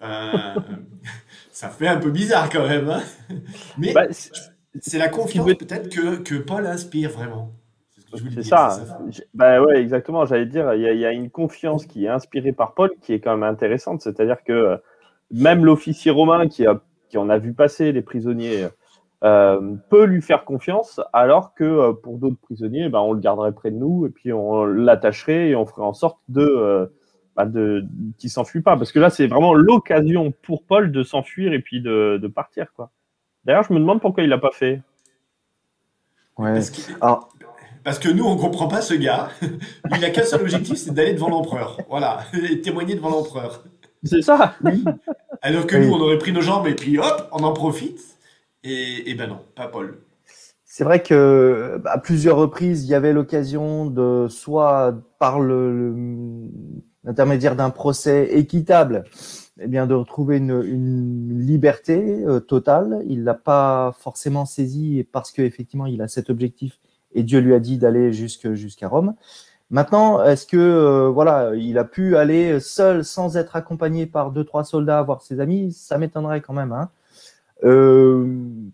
Ça 1.52 1.68
fait 1.68 1.88
un 1.88 1.98
peu 1.98 2.10
bizarre 2.10 2.48
quand 2.50 2.66
même. 2.66 2.88
hein. 2.88 3.02
Mais 3.78 3.92
Bah, 3.92 4.06
c'est 4.80 4.98
la 4.98 5.08
confiance 5.08 5.46
veut- 5.46 5.54
peut-être 5.56 5.88
que, 5.88 6.16
que 6.18 6.36
Paul 6.36 6.66
inspire 6.66 7.10
vraiment. 7.10 7.52
C'est 8.32 8.42
ça. 8.42 8.70
c'est 8.80 8.86
ça. 8.86 9.24
Bah 9.34 9.60
ouais, 9.60 9.80
exactement. 9.80 10.24
J'allais 10.24 10.46
dire, 10.46 10.72
il 10.74 10.80
y, 10.80 10.98
y 11.00 11.04
a 11.04 11.12
une 11.12 11.30
confiance 11.30 11.84
qui 11.84 12.04
est 12.06 12.08
inspirée 12.08 12.52
par 12.52 12.74
Paul 12.74 12.90
qui 13.02 13.12
est 13.12 13.20
quand 13.20 13.32
même 13.36 13.42
intéressante. 13.42 14.00
C'est-à-dire 14.02 14.42
que 14.44 14.52
euh, 14.52 14.76
même 15.30 15.64
l'officier 15.64 16.10
romain 16.10 16.48
qui, 16.48 16.64
a, 16.66 16.80
qui 17.10 17.18
en 17.18 17.28
a 17.28 17.38
vu 17.38 17.52
passer 17.52 17.92
les 17.92 18.00
prisonniers 18.02 18.68
euh, 19.24 19.74
peut 19.90 20.04
lui 20.04 20.22
faire 20.22 20.44
confiance, 20.44 21.00
alors 21.12 21.54
que 21.54 21.64
euh, 21.64 21.92
pour 21.92 22.18
d'autres 22.18 22.38
prisonniers, 22.40 22.88
bah, 22.88 23.02
on 23.02 23.12
le 23.12 23.20
garderait 23.20 23.52
près 23.52 23.70
de 23.70 23.76
nous 23.76 24.06
et 24.06 24.10
puis 24.10 24.32
on 24.32 24.64
l'attacherait 24.64 25.48
et 25.48 25.56
on 25.56 25.66
ferait 25.66 25.82
en 25.82 25.92
sorte 25.94 26.18
de, 26.28 26.40
euh, 26.42 26.86
bah, 27.36 27.44
de 27.46 27.84
qu'il 28.16 28.30
s'enfuit 28.30 28.62
pas. 28.62 28.76
Parce 28.76 28.92
que 28.92 29.00
là, 29.00 29.10
c'est 29.10 29.26
vraiment 29.26 29.54
l'occasion 29.54 30.32
pour 30.42 30.62
Paul 30.64 30.92
de 30.92 31.02
s'enfuir 31.02 31.52
et 31.52 31.58
puis 31.60 31.80
de, 31.80 32.18
de 32.22 32.28
partir. 32.28 32.72
quoi. 32.74 32.90
D'ailleurs, 33.44 33.64
je 33.64 33.72
me 33.72 33.78
demande 33.80 34.00
pourquoi 34.00 34.22
il 34.22 34.28
l'a 34.28 34.38
pas 34.38 34.52
fait. 34.52 34.82
Ouais. 36.36 36.52
Parce 36.54 36.70
que, 36.70 36.92
Alors, 37.00 37.28
parce 37.82 37.98
que 37.98 38.08
nous, 38.08 38.24
on 38.24 38.36
comprend 38.36 38.68
pas 38.68 38.82
ce 38.82 38.94
gars. 38.94 39.30
Il 39.96 40.04
a 40.04 40.10
qu'un 40.10 40.22
seul 40.22 40.42
objectif, 40.42 40.76
c'est 40.76 40.92
d'aller 40.94 41.14
devant 41.14 41.30
l'empereur. 41.30 41.78
Voilà, 41.88 42.20
et 42.48 42.60
témoigner 42.60 42.94
devant 42.94 43.10
l'empereur. 43.10 43.64
C'est 44.04 44.22
ça. 44.22 44.54
Alors 45.42 45.66
que 45.66 45.74
Oui. 45.76 45.86
nous, 45.86 45.92
on 45.94 46.00
aurait 46.00 46.18
pris 46.18 46.32
nos 46.32 46.40
jambes 46.40 46.68
et 46.68 46.74
puis 46.74 46.98
hop, 46.98 47.28
on 47.32 47.42
en 47.42 47.52
profite. 47.52 48.00
Et, 48.68 49.10
et 49.10 49.14
ben 49.14 49.28
non, 49.28 49.40
pas 49.54 49.68
Paul. 49.68 49.98
C'est 50.70 50.84
vrai 50.84 51.02
que 51.02 51.80
à 51.86 51.96
plusieurs 51.98 52.36
reprises, 52.36 52.84
il 52.84 52.90
y 52.90 52.94
avait 52.94 53.14
l'occasion 53.14 53.86
de 53.86 54.26
soit 54.28 54.94
par 55.18 55.40
l'intermédiaire 55.40 57.56
d'un 57.56 57.70
procès 57.70 58.28
équitable, 58.32 59.04
eh 59.58 59.66
bien, 59.66 59.86
de 59.86 59.94
retrouver 59.94 60.36
une, 60.36 61.40
liberté 61.40 62.22
euh, 62.26 62.40
totale. 62.40 63.02
Il 63.08 63.24
l'a 63.24 63.32
pas 63.34 63.96
forcément 63.98 64.44
saisi 64.44 65.06
parce 65.10 65.32
qu'effectivement, 65.32 65.86
il 65.86 66.02
a 66.02 66.08
cet 66.08 66.28
objectif 66.28 66.78
et 67.12 67.22
Dieu 67.22 67.40
lui 67.40 67.54
a 67.54 67.60
dit 67.60 67.78
d'aller 67.78 68.12
jusqu'à 68.12 68.88
Rome. 68.88 69.14
Maintenant, 69.70 70.22
est-ce 70.22 70.46
que 70.46 70.56
euh, 70.58 71.08
voilà, 71.08 71.54
il 71.56 71.78
a 71.78 71.84
pu 71.84 72.16
aller 72.16 72.60
seul 72.60 73.04
sans 73.04 73.36
être 73.38 73.56
accompagné 73.56 74.06
par 74.06 74.30
deux 74.30 74.44
trois 74.44 74.64
soldats 74.64 75.02
voir 75.02 75.22
ses 75.22 75.40
amis? 75.40 75.72
Ça 75.72 75.98
m'étonnerait 75.98 76.42
quand 76.42 76.54
même. 76.54 76.72
Hein. 76.72 76.90
Euh, 77.64 78.24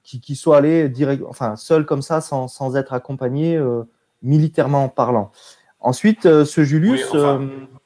qui, 0.02 0.36
soit 0.36 0.58
allé 0.58 0.90
direct, 0.90 1.22
enfin 1.26 1.56
seul 1.56 1.86
comme 1.86 2.02
ça, 2.02 2.20
sans, 2.20 2.48
sans 2.48 2.76
être 2.76 2.92
accompagné 2.92 3.56
euh, 3.56 3.84
militairement 4.22 4.90
parlant. 4.90 5.32
Ensuite, 5.80 6.26
euh, 6.26 6.44
ce 6.44 6.62
Julius. 6.62 7.14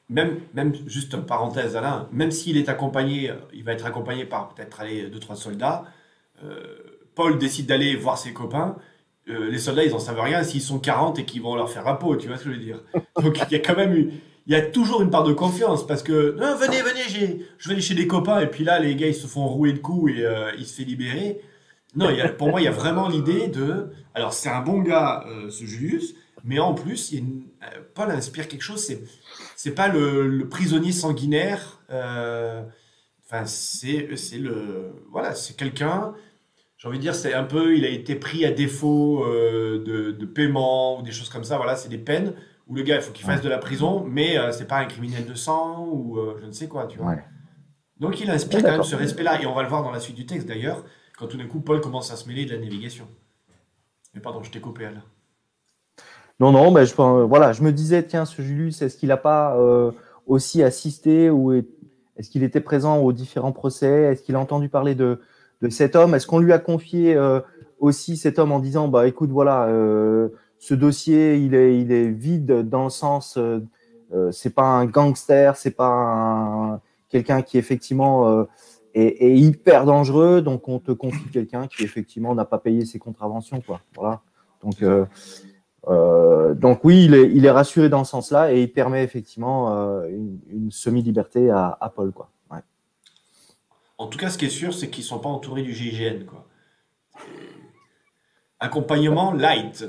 même, 0.08 0.40
même 0.54 0.74
juste 0.86 1.14
une 1.14 1.24
parenthèse, 1.24 1.76
Alain, 1.76 2.08
même 2.10 2.32
s'il 2.32 2.56
est 2.56 2.68
accompagné, 2.68 3.32
il 3.52 3.62
va 3.62 3.72
être 3.72 3.86
accompagné 3.86 4.24
par 4.24 4.48
peut-être 4.48 4.80
aller 4.80 5.08
deux 5.08 5.20
trois 5.20 5.36
soldats. 5.36 5.84
Paul 7.14 7.38
décide 7.38 7.66
d'aller 7.66 7.94
voir 7.94 8.18
ses 8.18 8.32
copains. 8.32 8.76
les 9.26 9.58
soldats, 9.58 9.84
ils 9.84 9.94
en 9.94 9.98
savent 10.00 10.20
rien 10.20 10.42
s'ils 10.42 10.62
sont 10.62 10.80
40 10.80 11.20
et 11.20 11.24
qu'ils 11.24 11.42
vont 11.42 11.54
leur 11.54 11.70
faire 11.70 11.86
un 11.86 11.94
pot, 11.94 12.16
tu 12.16 12.26
vois 12.26 12.38
ce 12.38 12.44
que 12.44 12.50
je 12.50 12.54
veux 12.56 12.62
dire? 12.62 12.82
Donc 13.22 13.38
il 13.48 13.52
y 13.52 13.56
a 13.56 13.60
quand 13.60 13.76
même 13.76 13.94
eu, 13.94 14.12
il 14.48 14.52
y 14.52 14.54
a 14.56 14.62
toujours 14.62 15.02
une 15.02 15.10
part 15.10 15.24
de 15.24 15.34
confiance 15.34 15.86
parce 15.86 16.02
que 16.02 16.34
non, 16.40 16.56
venez, 16.56 16.80
venez, 16.80 17.44
je 17.58 17.68
vais 17.68 17.74
aller 17.74 17.82
chez 17.82 17.94
des 17.94 18.06
copains 18.06 18.40
et 18.40 18.46
puis 18.46 18.64
là, 18.64 18.80
les 18.80 18.96
gars, 18.96 19.06
ils 19.06 19.14
se 19.14 19.26
font 19.26 19.46
rouer 19.46 19.74
de 19.74 19.78
coups 19.78 20.12
et 20.12 20.24
euh, 20.24 20.50
il 20.56 20.66
se 20.66 20.74
fait 20.74 20.84
libérer. 20.84 21.42
Non, 21.94 22.08
pour 22.38 22.48
moi, 22.48 22.60
il 22.62 22.64
y 22.64 22.68
a 22.68 22.72
vraiment 22.72 23.08
l'idée 23.08 23.48
de. 23.48 23.90
Alors, 24.14 24.32
c'est 24.32 24.48
un 24.48 24.62
bon 24.62 24.78
gars, 24.80 25.24
euh, 25.28 25.50
ce 25.50 25.64
Julius, 25.64 26.14
mais 26.44 26.58
en 26.58 26.72
plus, 26.72 27.12
il 27.12 27.24
euh, 27.62 27.80
Paul 27.94 28.10
inspire 28.10 28.48
quelque 28.48 28.62
chose. 28.62 28.82
C'est, 28.82 29.02
c'est 29.54 29.74
pas 29.74 29.88
le, 29.88 30.48
prisonnier 30.48 30.92
sanguinaire. 30.92 31.80
Enfin, 31.90 33.44
c'est, 33.44 34.16
c'est 34.16 34.38
le. 34.38 34.92
Voilà, 35.10 35.34
c'est 35.34 35.58
quelqu'un. 35.58 36.14
J'ai 36.78 36.88
envie 36.88 36.98
de 36.98 37.02
dire, 37.02 37.14
c'est 37.14 37.34
un 37.34 37.44
peu. 37.44 37.76
Il 37.76 37.84
a 37.84 37.90
été 37.90 38.14
pris 38.14 38.46
à 38.46 38.50
défaut 38.50 39.26
de, 39.26 40.12
de 40.12 40.26
paiement 40.26 41.00
ou 41.00 41.02
des 41.02 41.12
choses 41.12 41.28
comme 41.28 41.44
ça. 41.44 41.58
Voilà, 41.58 41.76
c'est 41.76 41.90
des 41.90 41.98
peines 41.98 42.34
où 42.68 42.74
le 42.74 42.82
gars, 42.82 42.96
il 42.96 43.02
faut 43.02 43.12
qu'il 43.12 43.24
fasse 43.24 43.40
de 43.40 43.48
la 43.48 43.58
prison, 43.58 44.04
mais 44.06 44.38
euh, 44.38 44.52
c'est 44.52 44.66
pas 44.66 44.78
un 44.78 44.84
criminel 44.84 45.24
de 45.24 45.34
sang 45.34 45.88
ou 45.90 46.18
euh, 46.18 46.36
je 46.40 46.46
ne 46.46 46.52
sais 46.52 46.68
quoi, 46.68 46.86
tu 46.86 46.98
vois. 46.98 47.16
Donc 47.98 48.20
il 48.20 48.30
inspire 48.30 48.62
quand 48.62 48.70
même 48.70 48.82
ce 48.82 48.94
respect-là, 48.94 49.42
et 49.42 49.46
on 49.46 49.54
va 49.54 49.62
le 49.62 49.68
voir 49.68 49.82
dans 49.82 49.90
la 49.90 50.00
suite 50.00 50.16
du 50.16 50.26
texte 50.26 50.46
d'ailleurs, 50.46 50.84
quand 51.18 51.26
tout 51.26 51.38
d'un 51.38 51.46
coup 51.46 51.60
Paul 51.60 51.80
commence 51.80 52.12
à 52.12 52.16
se 52.16 52.28
mêler 52.28 52.44
de 52.44 52.52
la 52.52 52.58
navigation. 52.58 53.08
Mais 54.14 54.20
pardon, 54.20 54.42
je 54.42 54.50
t'ai 54.50 54.60
coupé, 54.60 54.84
Alain. 54.84 55.02
Non, 56.38 56.52
non, 56.52 56.70
mais 56.70 56.86
je, 56.86 56.94
voilà, 56.94 57.52
je 57.52 57.62
me 57.62 57.72
disais, 57.72 58.04
tiens, 58.04 58.24
ce 58.24 58.42
Julius, 58.42 58.82
est-ce 58.82 58.96
qu'il 58.96 59.08
n'a 59.08 59.16
pas 59.16 59.56
euh, 59.56 59.90
aussi 60.26 60.62
assisté 60.62 61.30
ou 61.30 61.52
est-ce 61.52 62.30
qu'il 62.30 62.42
était 62.42 62.60
présent 62.60 62.98
aux 62.98 63.12
différents 63.12 63.52
procès? 63.52 64.12
Est-ce 64.12 64.22
qu'il 64.22 64.36
a 64.36 64.40
entendu 64.40 64.68
parler 64.68 64.94
de, 64.94 65.20
de 65.62 65.68
cet 65.68 65.96
homme? 65.96 66.14
Est-ce 66.14 66.26
qu'on 66.26 66.38
lui 66.38 66.52
a 66.52 66.58
confié 66.58 67.18
aussi 67.80 68.16
cet 68.16 68.38
homme 68.38 68.52
en 68.52 68.60
disant, 68.60 68.86
bah 68.88 69.08
écoute, 69.08 69.30
voilà, 69.30 69.68
ce 70.58 70.74
dossier, 70.74 71.36
il 71.36 71.54
est, 71.54 71.80
il 71.80 71.92
est 71.92 72.08
vide 72.08 72.68
dans 72.68 72.84
le 72.84 72.90
sens, 72.90 73.36
euh, 73.36 73.60
euh 74.12 74.32
c'est 74.32 74.54
pas 74.54 74.64
un 74.64 74.86
gangster, 74.86 75.56
c'est 75.56 75.70
pas 75.70 76.80
quelqu'un 77.08 77.42
qui 77.42 77.58
effectivement 77.58 78.28
euh, 78.28 78.44
est, 78.94 79.36
hyper 79.38 79.84
dangereux, 79.84 80.42
donc 80.42 80.68
on 80.68 80.78
te 80.78 80.90
confie 80.92 81.30
quelqu'un 81.32 81.68
qui 81.68 81.84
effectivement 81.84 82.34
n'a 82.34 82.44
pas 82.44 82.58
payé 82.58 82.84
ses 82.84 82.98
contraventions, 82.98 83.62
quoi. 83.62 83.80
Donc, 86.60 86.84
oui, 86.84 87.04
il 87.04 87.44
est, 87.46 87.50
rassuré 87.50 87.88
dans 87.88 88.02
ce 88.04 88.10
sens-là 88.10 88.52
et 88.52 88.62
il 88.62 88.72
permet 88.72 89.04
effectivement 89.04 89.70
une, 90.08 90.70
semi-liberté 90.70 91.50
à, 91.50 91.92
Paul, 91.94 92.12
quoi. 92.12 92.30
En 94.00 94.06
tout 94.06 94.18
cas, 94.18 94.30
ce 94.30 94.38
qui 94.38 94.44
est 94.44 94.50
sûr, 94.50 94.72
c'est 94.74 94.90
qu'ils 94.90 95.02
sont 95.02 95.18
pas 95.18 95.28
entourés 95.28 95.62
du 95.62 95.72
GIGN, 95.74 96.24
quoi. 96.24 96.46
Accompagnement 98.60 99.32
light. 99.32 99.84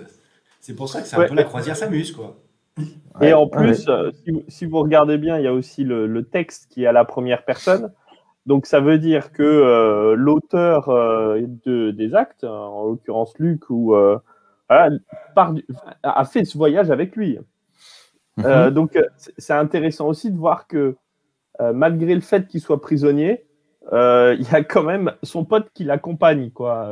C'est 0.60 0.75
pour 0.75 0.89
ça 0.89 1.01
que 1.01 1.08
c'est 1.08 1.16
un 1.16 1.28
peu 1.28 1.36
la 1.36 1.44
croisière 1.44 1.75
s'amuse, 1.75 2.12
quoi. 2.12 2.38
Et 3.22 3.34
en 3.34 3.48
plus, 3.48 3.88
euh, 3.89 4.12
si, 4.48 4.66
vous 4.66 4.80
regardez 4.80 5.18
bien, 5.18 5.38
il 5.38 5.44
y 5.44 5.48
a 5.48 5.54
aussi 5.54 5.84
le, 5.84 6.24
texte 6.24 6.68
qui 6.70 6.84
est 6.84 6.88
à 6.88 6.92
la 6.92 7.06
première 7.06 7.44
personne. 7.44 7.92
Donc 8.46 8.66
ça 8.66 8.80
veut 8.80 8.98
dire 8.98 9.32
que 9.32 9.44
euh, 9.44 10.16
l'auteur 10.16 10.89
euh, 10.89 11.42
de, 11.66 11.92
des 11.92 12.16
actes, 12.16 12.44
en 12.44 12.86
l'occurrence 12.86 13.38
Luc, 13.38 13.70
ou, 13.70 13.94
a 14.70 14.89
fait 16.25 16.46
ce 16.46 16.58
voyage 16.58 16.92
avec 16.92 17.16
lui. 17.16 17.39
Mhm. 18.38 18.70
donc 18.70 18.98
c'est 19.38 19.54
intéressant 19.54 20.08
aussi 20.08 20.32
de 20.32 20.38
voir 20.38 20.66
que 20.68 20.96
malgré 21.74 22.16
le 22.16 22.22
fait 22.22 22.48
qu'il 22.48 22.62
soit 22.62 22.80
prisonnier, 22.80 23.46
il 23.92 24.48
y 24.51 24.56
a 24.56 24.63
quand 24.63 24.84
même 24.84 25.13
son 25.24 25.44
pote 25.44 25.70
qui 25.74 25.84
l'accompagne. 25.84 26.51
quoi. 26.51 26.89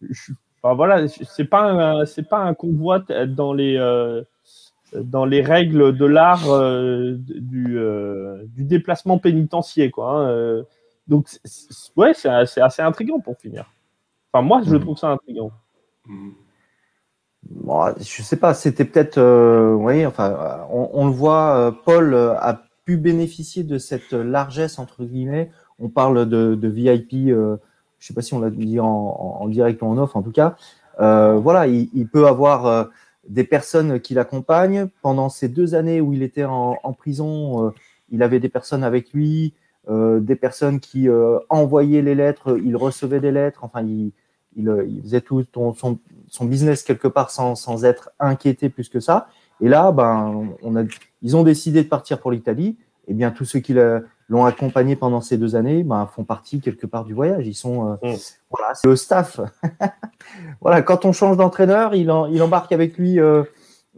Je, 0.00 0.32
voilà, 0.62 1.08
c'est 1.08 1.44
pas 1.44 2.04
c'est 2.06 2.28
pas 2.28 2.38
un 2.38 2.54
convoi 2.54 3.00
dans 3.26 3.52
les 3.52 3.78
euh, 4.94 5.02
dans 5.02 5.24
les 5.24 5.42
règles 5.42 5.96
de 5.96 6.04
l'art 6.04 6.50
euh, 6.50 7.14
du, 7.16 7.78
euh, 7.78 8.44
du 8.48 8.64
déplacement 8.64 9.18
pénitentiaire 9.18 9.90
quoi. 9.90 10.28
Hein, 10.28 10.62
donc 11.08 11.28
ouais, 11.96 12.14
c'est 12.14 12.28
assez, 12.28 12.60
assez 12.60 12.82
intriguant 12.82 13.20
pour 13.20 13.36
finir. 13.38 13.72
Enfin 14.32 14.44
moi 14.44 14.62
je 14.64 14.76
hmm. 14.76 14.80
trouve 14.80 14.98
ça 14.98 15.08
intriguant. 15.08 15.50
Bon, 17.50 17.94
je 17.98 18.22
sais 18.22 18.36
pas, 18.36 18.52
c'était 18.52 18.84
peut-être, 18.84 19.18
oui, 19.76 20.04
enfin, 20.04 20.66
on, 20.70 21.06
le 21.06 21.12
voit, 21.12 21.74
Paul 21.84 22.14
a 22.14 22.62
pu 22.84 22.96
bénéficier 22.96 23.64
de 23.64 23.78
cette 23.78 24.12
largesse 24.12 24.78
entre 24.78 25.04
guillemets. 25.04 25.50
On 25.78 25.88
parle 25.88 26.28
de, 26.28 26.54
de 26.54 26.68
VIP 26.68 27.32
je 28.00 28.06
sais 28.06 28.14
pas 28.14 28.22
si 28.22 28.34
on 28.34 28.40
l'a 28.40 28.50
dit 28.50 28.80
en, 28.80 29.46
direct 29.48 29.80
ou 29.82 29.86
en 29.86 29.98
off, 29.98 30.16
en 30.16 30.22
tout 30.22 30.32
cas. 30.32 30.56
Euh, 31.00 31.34
voilà, 31.34 31.66
il, 31.66 32.08
peut 32.08 32.26
avoir 32.26 32.66
euh, 32.66 32.84
des 33.28 33.44
personnes 33.44 34.00
qui 34.00 34.14
l'accompagnent. 34.14 34.88
Pendant 35.02 35.28
ces 35.28 35.48
deux 35.48 35.74
années 35.74 36.00
où 36.00 36.12
il 36.12 36.22
était 36.22 36.44
en, 36.44 36.76
prison, 36.98 37.66
euh, 37.66 37.70
il 38.10 38.22
avait 38.22 38.40
des 38.40 38.48
personnes 38.48 38.82
avec 38.82 39.12
lui, 39.12 39.54
des 39.88 40.36
personnes 40.36 40.78
qui 40.78 41.08
envoyaient 41.48 42.02
les 42.02 42.14
lettres, 42.14 42.56
il 42.62 42.76
recevait 42.76 43.20
des 43.20 43.32
lettres. 43.32 43.64
Enfin, 43.64 43.82
il, 43.82 44.12
faisait 45.02 45.20
tout 45.20 45.44
son, 45.52 46.44
business 46.44 46.82
quelque 46.82 47.08
part 47.08 47.30
sans, 47.30 47.84
être 47.84 48.10
inquiété 48.18 48.68
plus 48.68 48.88
que 48.88 49.00
ça. 49.00 49.28
Et 49.60 49.68
là, 49.68 49.92
ben, 49.92 50.48
ils 51.22 51.36
ont 51.36 51.42
décidé 51.42 51.82
de 51.82 51.88
partir 51.88 52.20
pour 52.20 52.30
l'Italie. 52.30 52.78
Et 53.08 53.14
bien, 53.14 53.30
tous 53.30 53.44
ceux 53.44 53.58
qui 53.58 53.74
l'ont 54.30 54.44
accompagné 54.44 54.94
pendant 54.94 55.20
ces 55.20 55.36
deux 55.36 55.56
années 55.56 55.82
ben, 55.82 56.06
font 56.06 56.24
partie 56.24 56.60
quelque 56.60 56.86
part 56.86 57.04
du 57.04 57.12
voyage. 57.12 57.46
Ils 57.46 57.54
sont, 57.54 57.98
euh, 58.04 58.12
mm. 58.12 58.16
voilà, 58.48 58.74
c'est 58.74 58.86
le 58.86 58.96
staff. 58.96 59.40
voilà, 60.60 60.82
quand 60.82 61.04
on 61.04 61.12
change 61.12 61.36
d'entraîneur, 61.36 61.94
il, 61.94 62.10
il, 62.30 62.42
embarque 62.42 62.70
avec 62.70 62.96
lui 62.96 63.18
euh, 63.18 63.42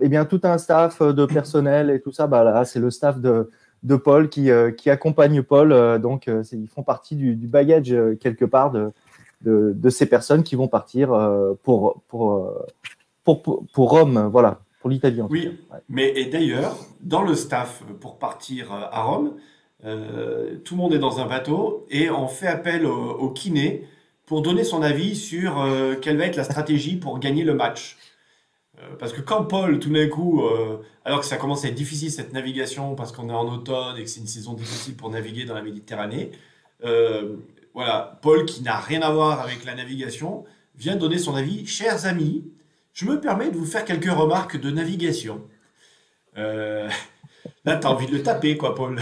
eh 0.01 0.09
bien, 0.09 0.25
tout 0.25 0.41
un 0.45 0.57
staff 0.57 1.03
de 1.03 1.27
personnel 1.27 1.91
et 1.91 2.01
tout 2.01 2.13
ça. 2.13 2.27
Bah, 2.27 2.43
là, 2.45 2.65
c'est 2.65 2.81
le 2.81 2.91
staff 2.91 3.21
de, 3.21 3.51
de 3.83 3.97
Paul 3.97 4.31
qui, 4.31 4.51
euh, 4.51 4.71
qui 4.71 4.89
accompagne 4.89 5.43
Paul. 5.43 6.01
donc, 6.01 6.29
ils 6.53 6.69
font 6.69 6.83
partie 6.83 7.15
du, 7.15 7.37
du 7.37 7.47
bagage 7.47 7.95
quelque 8.19 8.47
part 8.47 8.71
de, 8.71 8.91
de, 9.43 9.75
de, 9.77 9.91
ces 9.91 10.07
personnes 10.07 10.45
qui 10.45 10.57
vont 10.57 10.69
partir 10.69 11.09
pour, 11.63 12.03
pour, 12.09 12.55
pour, 13.23 13.43
pour, 13.43 13.67
pour 13.67 13.91
Rome. 13.91 14.31
Voilà, 14.33 14.61
pour 14.81 14.89
l'Italie. 14.89 15.21
Oui, 15.29 15.61
mais 15.91 16.11
et 16.17 16.25
d'ailleurs, 16.25 16.75
dans 17.03 17.23
le 17.23 17.35
staff 17.35 17.83
pour 18.01 18.19
partir 18.19 18.73
à 18.73 19.03
Rome, 19.03 19.35
euh, 19.85 20.57
tout 20.65 20.75
le 20.75 20.81
monde 20.81 20.95
est 20.95 20.99
dans 20.99 21.19
un 21.21 21.27
bateau 21.27 21.87
et 21.91 22.09
on 22.11 22.29
fait 22.29 22.47
appel 22.47 22.87
au, 22.87 23.29
kiné 23.31 23.89
pour 24.27 24.43
donner 24.43 24.63
son 24.65 24.83
avis 24.83 25.17
sur 25.17 25.61
euh, 25.61 25.97
quelle 26.01 26.17
va 26.17 26.27
être 26.27 26.37
la 26.37 26.45
stratégie 26.45 26.97
pour 26.97 27.19
gagner 27.19 27.43
le 27.43 27.55
match. 27.55 27.97
Euh, 28.79 28.95
parce 28.99 29.13
que 29.13 29.21
quand 29.21 29.45
Paul, 29.45 29.81
tout 29.81 29.91
d'un 29.91 30.09
coup, 30.09 30.43
alors 31.05 31.21
que 31.21 31.27
ça 31.27 31.37
commence 31.37 31.65
à 31.65 31.69
être 31.69 31.75
difficile 31.75 32.11
cette 32.11 32.33
navigation 32.33 32.95
parce 32.95 33.13
qu'on 33.13 33.29
est 33.29 33.35
en 33.35 33.49
automne 33.49 33.97
et 33.97 34.05
que 34.05 34.11
c'est 34.11 34.21
une 34.21 34.27
saison 34.27 34.55
difficile 34.55 34.95
pour 34.97 35.11
naviguer 35.11 35.45
dans 35.45 35.55
la 35.55 35.63
Méditerranée, 35.63 36.31
voilà, 37.75 38.19
Paul 38.23 38.45
qui 38.45 38.63
n'a 38.63 38.77
rien 38.77 39.03
à 39.03 39.11
voir 39.11 39.41
avec 39.41 39.65
la 39.65 39.75
navigation 39.75 40.45
vient 40.75 40.97
donner 40.97 41.19
son 41.19 41.35
avis. 41.35 41.67
Chers 41.67 42.07
amis, 42.07 42.45
je 42.93 43.07
me 43.07 43.21
permets 43.21 43.51
de 43.51 43.57
vous 43.57 43.67
faire 43.67 43.85
quelques 43.85 44.11
remarques 44.11 44.61
de 44.61 44.71
navigation. 44.71 45.43
Là, 47.65 47.77
t'as 47.77 47.91
envie 47.91 48.07
de 48.07 48.13
le 48.13 48.23
taper, 48.23 48.57
quoi, 48.57 48.75
Paul. 48.75 48.99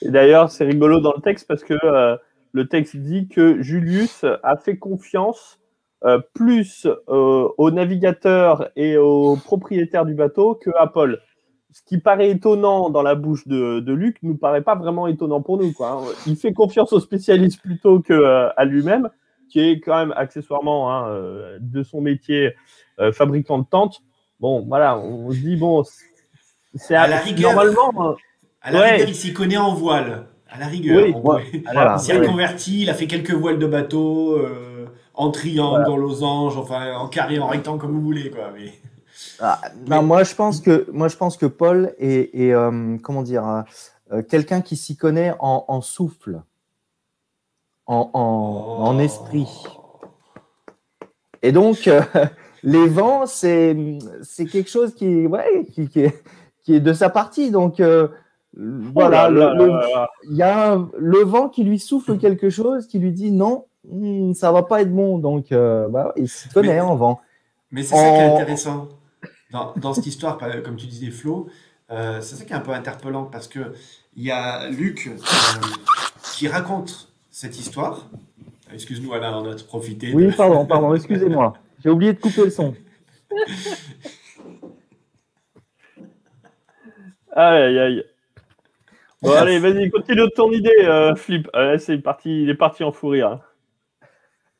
Et 0.00 0.10
d'ailleurs, 0.10 0.50
c'est 0.50 0.64
rigolo 0.64 1.00
dans 1.00 1.12
le 1.14 1.20
texte 1.20 1.46
parce 1.46 1.62
que 1.64 1.74
euh, 1.84 2.16
le 2.52 2.66
texte 2.66 2.96
dit 2.96 3.28
que 3.28 3.60
Julius 3.62 4.24
a 4.42 4.56
fait 4.56 4.78
confiance 4.78 5.60
euh, 6.04 6.18
plus 6.34 6.86
euh, 7.08 7.48
aux 7.58 7.70
navigateurs 7.70 8.70
et 8.74 8.96
aux 8.96 9.36
propriétaires 9.36 10.06
du 10.06 10.14
bateau 10.14 10.54
que 10.54 10.70
à 10.78 10.86
Paul. 10.86 11.20
Ce 11.70 11.82
qui 11.82 11.98
paraît 11.98 12.30
étonnant 12.30 12.90
dans 12.90 13.02
la 13.02 13.14
bouche 13.14 13.46
de, 13.46 13.80
de 13.80 13.92
Luc 13.92 14.18
nous 14.22 14.36
paraît 14.36 14.62
pas 14.62 14.74
vraiment 14.74 15.06
étonnant 15.06 15.40
pour 15.42 15.58
nous. 15.58 15.72
Quoi, 15.72 15.90
hein. 15.90 16.00
Il 16.26 16.36
fait 16.36 16.52
confiance 16.52 16.92
aux 16.92 17.00
spécialistes 17.00 17.60
plutôt 17.60 18.00
qu'à 18.00 18.48
à 18.48 18.64
lui-même, 18.64 19.08
qui 19.48 19.60
est 19.60 19.80
quand 19.80 19.96
même 19.96 20.12
accessoirement 20.16 20.92
hein, 20.92 21.58
de 21.60 21.82
son 21.82 22.00
métier 22.00 22.54
fabricant 23.12 23.58
de 23.58 23.64
tentes. 23.64 24.02
Bon, 24.38 24.66
voilà, 24.66 24.98
on 24.98 25.30
se 25.30 25.38
dit, 25.38 25.56
bon, 25.56 25.82
c'est 26.74 26.94
À 26.94 27.02
à 27.02 27.06
la 27.08 27.18
rigueur. 27.18 27.52
Normalement, 27.54 28.16
À 28.60 28.70
la 28.70 28.80
Ouais. 28.80 28.90
rigueur, 28.92 29.08
il 29.08 29.14
s'y 29.14 29.32
connaît 29.32 29.56
en 29.56 29.74
voile. 29.74 30.26
À 30.48 30.58
la 30.58 30.66
rigueur. 30.66 31.04
Oui, 31.04 31.14
ouais. 31.22 31.62
Voilà. 31.72 31.96
Il 31.98 32.02
s'est 32.02 32.16
reconverti, 32.18 32.82
il 32.82 32.90
a 32.90 32.94
fait 32.94 33.06
quelques 33.06 33.32
voiles 33.32 33.58
de 33.58 33.66
bateau, 33.66 34.36
euh, 34.36 34.86
en 35.14 35.30
triangle, 35.30 35.80
Voilà. 35.86 35.90
en 35.92 35.96
losange, 35.96 36.56
enfin 36.56 36.94
en 36.94 37.08
carré, 37.08 37.38
en 37.38 37.46
rectangle, 37.48 37.80
comme 37.80 37.92
vous 37.92 38.00
voulez. 38.02 38.30
Quoi. 38.30 38.50
Mais... 38.54 38.72
Ah, 39.40 39.60
non, 39.86 40.02
moi 40.02 40.24
je 40.24 40.34
pense 40.34 40.60
que 40.60 40.86
moi 40.92 41.08
je 41.08 41.16
pense 41.16 41.36
que 41.36 41.46
Paul 41.46 41.94
est, 41.98 42.30
est, 42.34 42.52
euh, 42.52 42.96
comment 43.02 43.22
dire 43.22 43.64
euh, 44.12 44.22
quelqu'un 44.22 44.60
qui 44.60 44.76
s'y 44.76 44.96
connaît 44.96 45.32
en, 45.40 45.64
en 45.68 45.80
souffle, 45.80 46.42
en, 47.86 48.10
en, 48.12 48.84
en 48.86 48.98
esprit. 48.98 49.48
Et 51.42 51.50
donc 51.52 51.88
les 52.62 52.86
vents 52.88 53.26
c'est 53.26 53.76
c'est 54.22 54.46
quelque 54.46 54.70
chose 54.70 54.94
qui 54.94 55.26
ouais 55.26 55.66
qui, 55.72 55.88
qui 55.88 56.00
est 56.02 56.22
qui 56.64 56.74
est 56.74 56.80
de 56.80 56.92
sa 56.92 57.08
partie 57.10 57.50
donc 57.50 57.80
euh, 57.80 58.08
voilà 58.54 59.26
oh 59.28 59.32
le- 59.32 59.38
là 59.40 59.54
le- 59.54 59.66
là 59.66 59.80
là. 59.94 60.10
il 60.30 60.36
y 60.36 60.42
a 60.42 60.72
un- 60.74 60.90
le 60.98 61.18
vent 61.24 61.48
qui 61.48 61.64
lui 61.64 61.78
souffle 61.78 62.18
quelque 62.18 62.50
chose 62.50 62.86
qui 62.86 62.98
lui 62.98 63.12
dit 63.12 63.32
non 63.32 63.64
hmm, 63.88 64.32
ça 64.34 64.52
va 64.52 64.62
pas 64.62 64.82
être 64.82 64.92
bon 64.94 65.18
donc 65.18 65.52
euh, 65.52 65.88
bah, 65.88 66.12
il 66.16 66.28
s'y 66.28 66.48
connaît 66.50 66.74
Mais- 66.74 66.80
en 66.80 66.94
vent 66.96 67.20
Mais 67.70 67.82
c'est 67.82 67.96
ça 67.96 68.10
qui 68.10 68.16
est 68.18 68.34
intéressant 68.34 68.88
dans, 69.50 69.72
dans 69.76 69.92
cette 69.92 70.06
histoire, 70.06 70.38
comme 70.64 70.76
tu 70.76 70.86
disais, 70.86 71.10
Flo. 71.10 71.46
euh, 71.90 72.20
c'est 72.22 72.36
ça 72.36 72.44
qui 72.46 72.52
est 72.54 72.56
un 72.56 72.60
peu 72.60 72.70
interpellant 72.72 73.24
parce 73.24 73.48
que 73.48 73.72
il 74.16 74.22
y 74.24 74.30
a 74.30 74.68
Luc 74.70 75.08
euh, 75.08 75.16
qui 76.34 76.48
raconte 76.48 77.08
cette 77.30 77.58
histoire. 77.58 78.06
Excuse-nous, 78.72 79.12
Alain, 79.12 79.36
on 79.38 79.50
a 79.50 79.54
profité. 79.56 80.10
de- 80.10 80.16
Oui, 80.16 80.32
pardon, 80.34 80.64
pardon, 80.64 80.94
excusez-moi. 80.94 81.52
J'ai 81.84 81.90
oublié 81.90 82.14
de 82.14 82.18
couper 82.20 82.44
le 82.44 82.50
son. 82.50 82.74
Aïe, 87.32 87.62
aïe, 87.62 87.78
aïe. 87.78 88.04
Bon, 89.22 89.32
allez, 89.32 89.58
vas-y, 89.58 89.90
continue 89.90 90.22
de 90.22 90.26
ton 90.34 90.50
idée, 90.50 90.70
euh, 90.84 91.14
Flip. 91.14 91.48
Euh, 91.54 91.78
c'est 91.78 91.98
parti, 91.98 92.42
il 92.42 92.50
est 92.50 92.54
parti 92.54 92.82
en 92.84 92.92
fou 92.92 93.08
rire. 93.08 93.38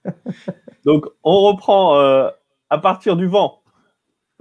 Donc, 0.85 1.07
on 1.23 1.41
reprend 1.43 1.99
euh, 1.99 2.29
à 2.71 2.79
partir 2.79 3.17
du 3.17 3.27
vent. 3.27 3.59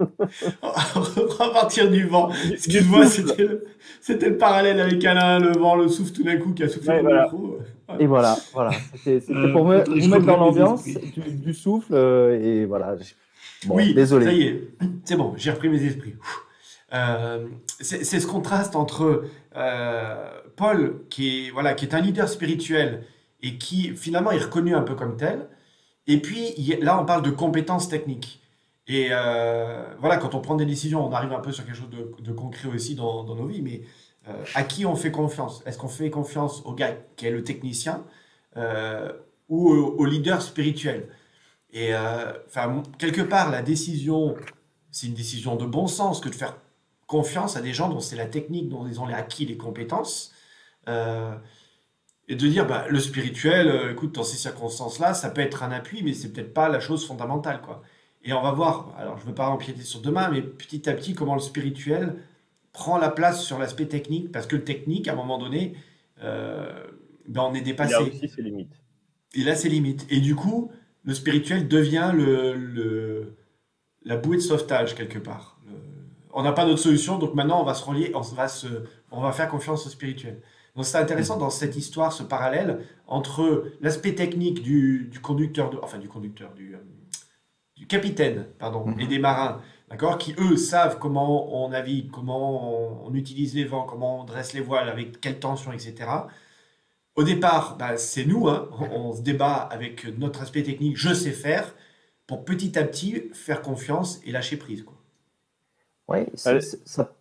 à 0.00 1.48
partir 1.52 1.90
du 1.90 2.06
vent. 2.06 2.30
Excuse-moi, 2.50 3.06
c'était 3.06 3.44
le, 3.44 3.64
c'était 4.00 4.30
le 4.30 4.36
parallèle 4.36 4.80
avec 4.80 5.04
Alain, 5.04 5.38
le 5.38 5.52
vent, 5.52 5.76
le 5.76 5.88
souffle 5.88 6.12
tout 6.12 6.24
d'un 6.24 6.38
coup 6.38 6.52
qui 6.52 6.62
a 6.62 6.68
soufflé 6.68 6.94
Ouais, 6.94 7.02
dans 7.02 7.08
voilà. 7.08 8.00
Et 8.00 8.06
voilà, 8.06 8.36
voilà. 8.52 8.70
C'était 8.96 9.20
c'était 9.20 9.34
Euh, 9.34 9.52
pour 9.52 9.64
me, 9.64 9.84
je 9.84 9.90
vous 9.90 10.08
mettre 10.08 10.26
dans 10.26 10.38
l'ambiance, 10.38 10.84
du, 10.84 11.20
du 11.20 11.54
souffle, 11.54 11.94
euh, 11.94 12.40
et 12.40 12.64
voilà. 12.64 12.96
Bon, 13.66 13.76
oui, 13.76 13.94
désolé. 13.94 14.24
ça 14.24 14.32
y 14.32 14.42
est, 14.42 14.68
c'est 15.04 15.16
bon, 15.16 15.34
j'ai 15.36 15.50
repris 15.50 15.68
mes 15.68 15.84
esprits. 15.84 16.14
Euh, 16.92 17.48
c'est 17.80 18.04
ce 18.04 18.26
contraste 18.26 18.76
entre 18.76 19.24
euh, 19.56 20.40
Paul, 20.56 21.04
qui 21.08 21.46
est, 21.46 21.50
voilà, 21.50 21.74
qui 21.74 21.86
est 21.86 21.94
un 21.94 22.00
leader 22.00 22.28
spirituel 22.28 23.04
et 23.40 23.56
qui 23.56 23.96
finalement 23.96 24.30
est 24.30 24.38
reconnu 24.38 24.74
un 24.74 24.82
peu 24.82 24.94
comme 24.94 25.16
tel, 25.16 25.48
et 26.06 26.20
puis 26.20 26.54
là 26.80 27.00
on 27.00 27.04
parle 27.04 27.22
de 27.22 27.30
compétences 27.30 27.88
techniques. 27.88 28.40
Et 28.88 29.08
euh, 29.10 29.84
voilà, 30.00 30.18
quand 30.18 30.34
on 30.34 30.40
prend 30.40 30.54
des 30.56 30.66
décisions, 30.66 31.06
on 31.06 31.12
arrive 31.12 31.32
un 31.32 31.40
peu 31.40 31.52
sur 31.52 31.64
quelque 31.64 31.76
chose 31.76 31.90
de, 31.90 32.32
concret 32.32 32.68
aussi 32.68 32.94
dans, 32.94 33.24
nos 33.24 33.46
vies, 33.46 33.62
mais 33.62 33.82
à 34.54 34.62
qui 34.62 34.86
on 34.86 34.94
fait 34.94 35.10
confiance? 35.10 35.62
Est-ce 35.66 35.78
qu'on 35.78 35.88
fait 35.88 36.10
confiance 36.10 36.62
au 36.64 36.74
gars 36.74 36.94
qui 37.16 37.26
est 37.26 37.30
le 37.30 37.42
technicien 37.42 38.04
ou 39.48 39.70
au, 39.70 40.04
leader 40.04 40.42
spirituel? 40.42 41.08
Et 41.72 41.92
quelque 42.98 43.22
part, 43.22 43.50
la 43.50 43.62
décision, 43.62 44.36
c'est 44.90 45.06
une 45.06 45.14
décision 45.14 45.56
de 45.56 45.64
bon 45.64 45.86
sens 45.86 46.20
que 46.20 46.28
de 46.28 46.34
faire 46.34 46.54
confiance 47.16 47.56
à 47.56 47.60
des 47.62 47.74
gens 47.78 47.88
dont 47.90 48.00
c'est 48.00 48.16
la 48.16 48.26
technique, 48.26 48.68
dont 48.68 48.86
ils 48.86 48.98
ont 49.00 49.06
acquis 49.08 49.46
les 49.46 49.56
compétences. 49.58 50.32
Euh, 50.88 51.34
et 52.28 52.36
de 52.36 52.46
dire, 52.48 52.66
bah, 52.66 52.86
le 52.88 53.00
spirituel, 53.00 53.68
euh, 53.68 53.92
écoute, 53.92 54.12
dans 54.14 54.22
ces 54.24 54.36
circonstances-là, 54.36 55.14
ça 55.14 55.30
peut 55.30 55.40
être 55.42 55.62
un 55.62 55.72
appui, 55.72 56.02
mais 56.02 56.14
c'est 56.14 56.32
peut-être 56.32 56.54
pas 56.54 56.68
la 56.68 56.80
chose 56.80 57.06
fondamentale, 57.06 57.60
quoi. 57.62 57.82
Et 58.24 58.32
on 58.32 58.42
va 58.42 58.52
voir, 58.52 58.94
alors 58.98 59.16
je 59.18 59.24
ne 59.24 59.28
veux 59.30 59.34
pas 59.34 59.48
empiéter 59.48 59.82
sur 59.82 60.00
demain, 60.00 60.30
mais 60.30 60.42
petit 60.42 60.88
à 60.88 60.94
petit, 60.94 61.14
comment 61.14 61.34
le 61.34 61.40
spirituel 61.40 62.16
prend 62.72 62.98
la 62.98 63.10
place 63.10 63.42
sur 63.44 63.58
l'aspect 63.58 63.86
technique, 63.88 64.32
parce 64.32 64.46
que 64.46 64.56
le 64.56 64.64
technique, 64.64 65.08
à 65.08 65.12
un 65.12 65.16
moment 65.16 65.38
donné, 65.38 65.74
euh, 66.22 66.72
ben, 67.28 67.42
on 67.42 67.54
est 67.54 67.62
Il 67.62 67.64
dépassé 67.64 67.94
a 67.94 68.02
aussi 68.02 68.28
ses 68.28 68.42
limites. 68.42 68.74
il 69.34 69.48
a 69.50 69.54
ses 69.54 69.68
limites. 69.68 70.06
Et 70.10 70.20
du 70.20 70.34
coup, 70.34 70.70
le 71.04 71.14
spirituel 71.14 71.68
devient 71.68 72.12
le, 72.14 72.54
le- 72.54 73.36
la 74.04 74.16
bouée 74.16 74.36
de 74.36 74.42
sauvetage 74.42 74.94
quelque 74.94 75.18
part. 75.18 75.51
On 76.32 76.42
n'a 76.42 76.52
pas 76.52 76.64
d'autre 76.64 76.80
solution, 76.80 77.18
donc 77.18 77.34
maintenant 77.34 77.60
on 77.60 77.64
va 77.64 77.74
se 77.74 77.84
relier, 77.84 78.12
on 78.14 78.20
va, 78.20 78.48
se, 78.48 78.66
on 79.10 79.20
va 79.20 79.32
faire 79.32 79.48
confiance 79.48 79.86
au 79.86 79.90
spirituel. 79.90 80.42
Donc 80.76 80.86
c'est 80.86 80.98
intéressant 80.98 81.36
dans 81.36 81.50
cette 81.50 81.76
histoire, 81.76 82.12
ce 82.12 82.22
parallèle 82.22 82.86
entre 83.06 83.66
l'aspect 83.80 84.14
technique 84.14 84.62
du, 84.62 85.08
du 85.10 85.20
conducteur, 85.20 85.70
de, 85.70 85.78
enfin 85.82 85.98
du 85.98 86.08
conducteur, 86.08 86.52
du, 86.54 86.74
euh, 86.74 86.78
du 87.76 87.86
capitaine, 87.86 88.46
pardon, 88.58 88.86
Mhm. 88.86 89.00
et 89.00 89.06
des 89.06 89.18
marins, 89.18 89.60
d'accord, 89.90 90.18
qui 90.18 90.34
eux 90.38 90.56
savent 90.56 90.98
comment 90.98 91.64
on 91.64 91.68
navigue, 91.70 92.10
comment 92.10 93.02
on, 93.04 93.08
on 93.10 93.14
utilise 93.14 93.54
les 93.54 93.64
vents, 93.64 93.84
comment 93.84 94.20
on 94.22 94.24
dresse 94.24 94.52
les 94.54 94.60
voiles, 94.60 94.88
avec 94.88 95.20
quelle 95.20 95.38
tension, 95.40 95.72
etc. 95.72 96.10
Au 97.14 97.24
départ, 97.24 97.76
bah, 97.76 97.96
c'est 97.96 98.24
nous, 98.26 98.48
hein, 98.48 98.68
on, 98.78 98.84
on 99.10 99.12
se 99.14 99.22
débat 99.22 99.54
avec 99.56 100.06
notre 100.18 100.42
aspect 100.42 100.62
technique, 100.62 100.96
je 100.96 101.12
sais 101.14 101.32
faire, 101.32 101.74
pour 102.26 102.44
petit 102.44 102.78
à 102.78 102.84
petit 102.84 103.30
faire 103.34 103.62
confiance 103.62 104.20
et 104.24 104.32
lâcher 104.32 104.56
prise. 104.56 104.82
Quoi. 104.84 105.01
C'est- 106.34 106.60
ça, 106.86 107.12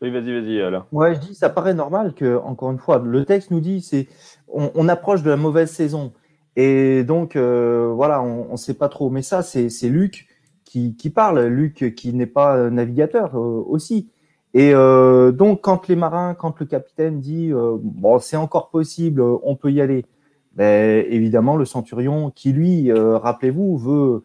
Oui, 0.00 0.10
vas-y, 0.10 0.32
vas-y, 0.32 0.60
Alain. 0.60 0.86
ouais, 0.92 1.14
je 1.14 1.20
dis, 1.20 1.34
ça 1.34 1.48
paraît 1.48 1.74
normal 1.74 2.14
que, 2.14 2.36
encore 2.38 2.70
une 2.72 2.78
fois, 2.78 2.98
le 2.98 3.24
texte 3.24 3.50
nous 3.50 3.60
dit, 3.60 3.80
c'est, 3.82 4.08
on, 4.48 4.70
on 4.74 4.88
approche 4.88 5.22
de 5.22 5.30
la 5.30 5.36
mauvaise 5.36 5.70
saison. 5.70 6.12
Et 6.56 7.04
donc, 7.04 7.36
euh, 7.36 7.92
voilà, 7.94 8.20
on 8.22 8.52
ne 8.52 8.56
sait 8.56 8.74
pas 8.74 8.88
trop. 8.88 9.10
Mais 9.10 9.22
ça, 9.22 9.42
c'est 9.42 9.68
Luc 9.88 10.26
qui, 10.64 10.96
qui 10.96 11.10
parle, 11.10 11.40
Luc 11.46 11.94
qui 11.94 12.12
n'est 12.12 12.26
pas 12.26 12.68
navigateur 12.70 13.36
euh, 13.36 13.64
aussi. 13.66 14.10
Et 14.54 14.72
euh, 14.74 15.32
donc, 15.32 15.62
quand 15.62 15.88
les 15.88 15.96
marins, 15.96 16.34
quand 16.34 16.58
le 16.60 16.66
capitaine 16.66 17.20
dit, 17.20 17.50
bon, 17.52 18.18
c'est 18.18 18.36
encore 18.36 18.68
possible, 18.70 19.22
on 19.22 19.56
peut 19.56 19.70
y 19.72 19.80
aller, 19.80 20.04
ben, 20.54 21.06
évidemment, 21.08 21.56
le 21.56 21.64
centurion 21.64 22.30
qui, 22.30 22.52
lui, 22.52 22.90
euh, 22.90 23.16
rappelez-vous, 23.16 23.78
veut 23.78 24.24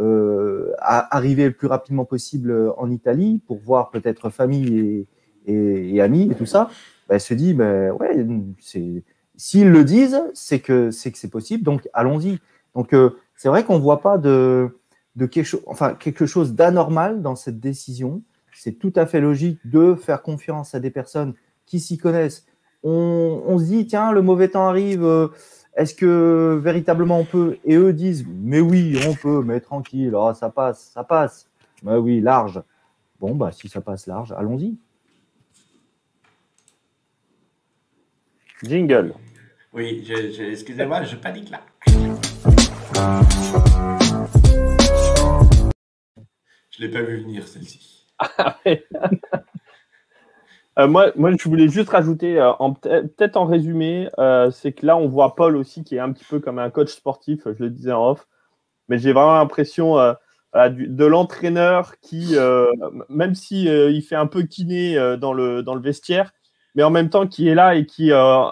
euh, 0.00 0.72
arriver 0.80 1.44
le 1.44 1.52
plus 1.52 1.68
rapidement 1.68 2.04
possible 2.04 2.72
en 2.76 2.90
Italie 2.90 3.40
pour 3.46 3.58
voir 3.58 3.90
peut-être 3.90 4.30
famille 4.30 5.06
et, 5.46 6.00
amis 6.00 6.28
et 6.30 6.34
tout 6.34 6.46
ça, 6.46 6.68
ben, 7.08 7.18
se 7.18 7.32
dit, 7.32 7.54
ben, 7.54 7.92
ouais, 7.92 8.26
s'ils 9.36 9.70
le 9.70 9.84
disent, 9.84 10.20
c'est 10.34 10.58
que 10.58 10.90
c'est 10.90 11.30
possible, 11.30 11.62
donc 11.62 11.88
allons-y. 11.92 12.38
Donc 12.74 12.92
euh, 12.92 13.10
c'est 13.36 13.48
vrai 13.48 13.64
qu'on 13.64 13.78
voit 13.78 14.00
pas 14.00 14.18
de, 14.18 14.70
quelque, 15.16 15.44
chose, 15.44 15.62
enfin, 15.66 15.94
quelque 15.94 16.26
chose 16.26 16.54
d'anormal 16.54 17.22
dans 17.22 17.36
cette 17.36 17.60
décision. 17.60 18.22
C'est 18.52 18.72
tout 18.72 18.92
à 18.96 19.06
fait 19.06 19.20
logique 19.20 19.60
de 19.64 19.94
faire 19.94 20.22
confiance 20.22 20.74
à 20.74 20.80
des 20.80 20.90
personnes 20.90 21.34
qui 21.66 21.78
s'y 21.78 21.98
connaissent. 21.98 22.46
On, 22.82 23.58
se 23.58 23.64
dit, 23.64 23.86
tiens, 23.86 24.12
le 24.12 24.22
mauvais 24.22 24.48
temps 24.48 24.68
arrive, 24.68 25.04
est-ce 25.78 25.94
que 25.94 26.60
véritablement 26.62 27.20
on 27.20 27.24
peut 27.24 27.56
Et 27.64 27.76
eux 27.76 27.92
disent, 27.92 28.26
mais 28.28 28.60
oui, 28.60 28.98
on 29.08 29.14
peut, 29.14 29.42
mais 29.44 29.60
tranquille, 29.60 30.12
ah, 30.16 30.34
ça 30.34 30.50
passe, 30.50 30.90
ça 30.92 31.04
passe. 31.04 31.48
Mais 31.84 31.94
oui, 31.94 32.20
large. 32.20 32.60
Bon, 33.20 33.34
bah, 33.36 33.52
si 33.52 33.68
ça 33.68 33.80
passe 33.80 34.06
large, 34.08 34.32
allons-y. 34.32 34.76
Jingle. 38.64 39.14
Oui, 39.72 40.04
je- 40.04 40.32
je- 40.32 40.50
excusez-moi, 40.50 41.04
je 41.04 41.14
panique 41.16 41.50
là. 41.50 41.60
Je 46.70 46.82
l'ai 46.82 46.88
pas 46.90 47.02
vu 47.02 47.18
venir 47.22 47.46
celle-ci. 47.46 48.06
moi, 50.86 51.10
moi, 51.16 51.32
je 51.36 51.48
voulais 51.48 51.68
juste 51.68 51.88
rajouter, 51.90 52.40
euh, 52.40 52.52
peut-être 52.82 53.36
en 53.36 53.46
résumé, 53.46 54.08
euh, 54.18 54.50
c'est 54.50 54.72
que 54.72 54.86
là, 54.86 54.96
on 54.96 55.08
voit 55.08 55.34
Paul 55.34 55.56
aussi 55.56 55.82
qui 55.82 55.96
est 55.96 55.98
un 55.98 56.12
petit 56.12 56.24
peu 56.24 56.38
comme 56.40 56.58
un 56.58 56.70
coach 56.70 56.90
sportif, 56.92 57.40
je 57.46 57.64
le 57.64 57.70
disais 57.70 57.92
en 57.92 58.10
off, 58.10 58.28
mais 58.88 58.98
j'ai 58.98 59.12
vraiment 59.12 59.34
l'impression 59.34 59.98
euh, 59.98 60.14
de 60.54 61.04
l'entraîneur 61.04 61.98
qui, 62.00 62.36
euh, 62.36 62.66
même 63.08 63.34
si 63.34 63.68
euh, 63.68 64.00
fait 64.00 64.16
un 64.16 64.26
peu 64.26 64.42
kiné 64.42 64.96
euh, 64.96 65.16
dans, 65.16 65.32
le, 65.32 65.62
dans 65.62 65.74
le 65.74 65.80
vestiaire, 65.80 66.32
mais 66.74 66.82
en 66.84 66.90
même 66.90 67.10
temps 67.10 67.26
qui 67.26 67.48
est 67.48 67.54
là 67.54 67.74
et 67.74 67.86
qui, 67.86 68.12
euh, 68.12 68.44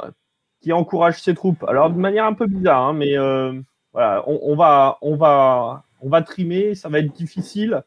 qui 0.61 0.73
encourage 0.73 1.21
ses 1.23 1.35
troupes. 1.35 1.65
Alors, 1.69 1.91
de 1.91 1.99
manière 1.99 2.25
un 2.27 2.35
peu 2.35 2.47
bizarre, 2.47 2.89
hein, 2.89 2.93
mais 2.93 3.17
euh, 3.19 3.53
voilà, 3.93 4.25
on, 4.27 4.41
on 4.43 4.57
va, 4.57 4.99
on, 5.03 5.17
va, 5.17 5.85
on 6.01 6.09
va 6.09 6.23
trimer, 6.23 6.75
ça 6.75 6.89
va 6.89 6.99
être 6.99 7.13
difficile. 7.15 7.83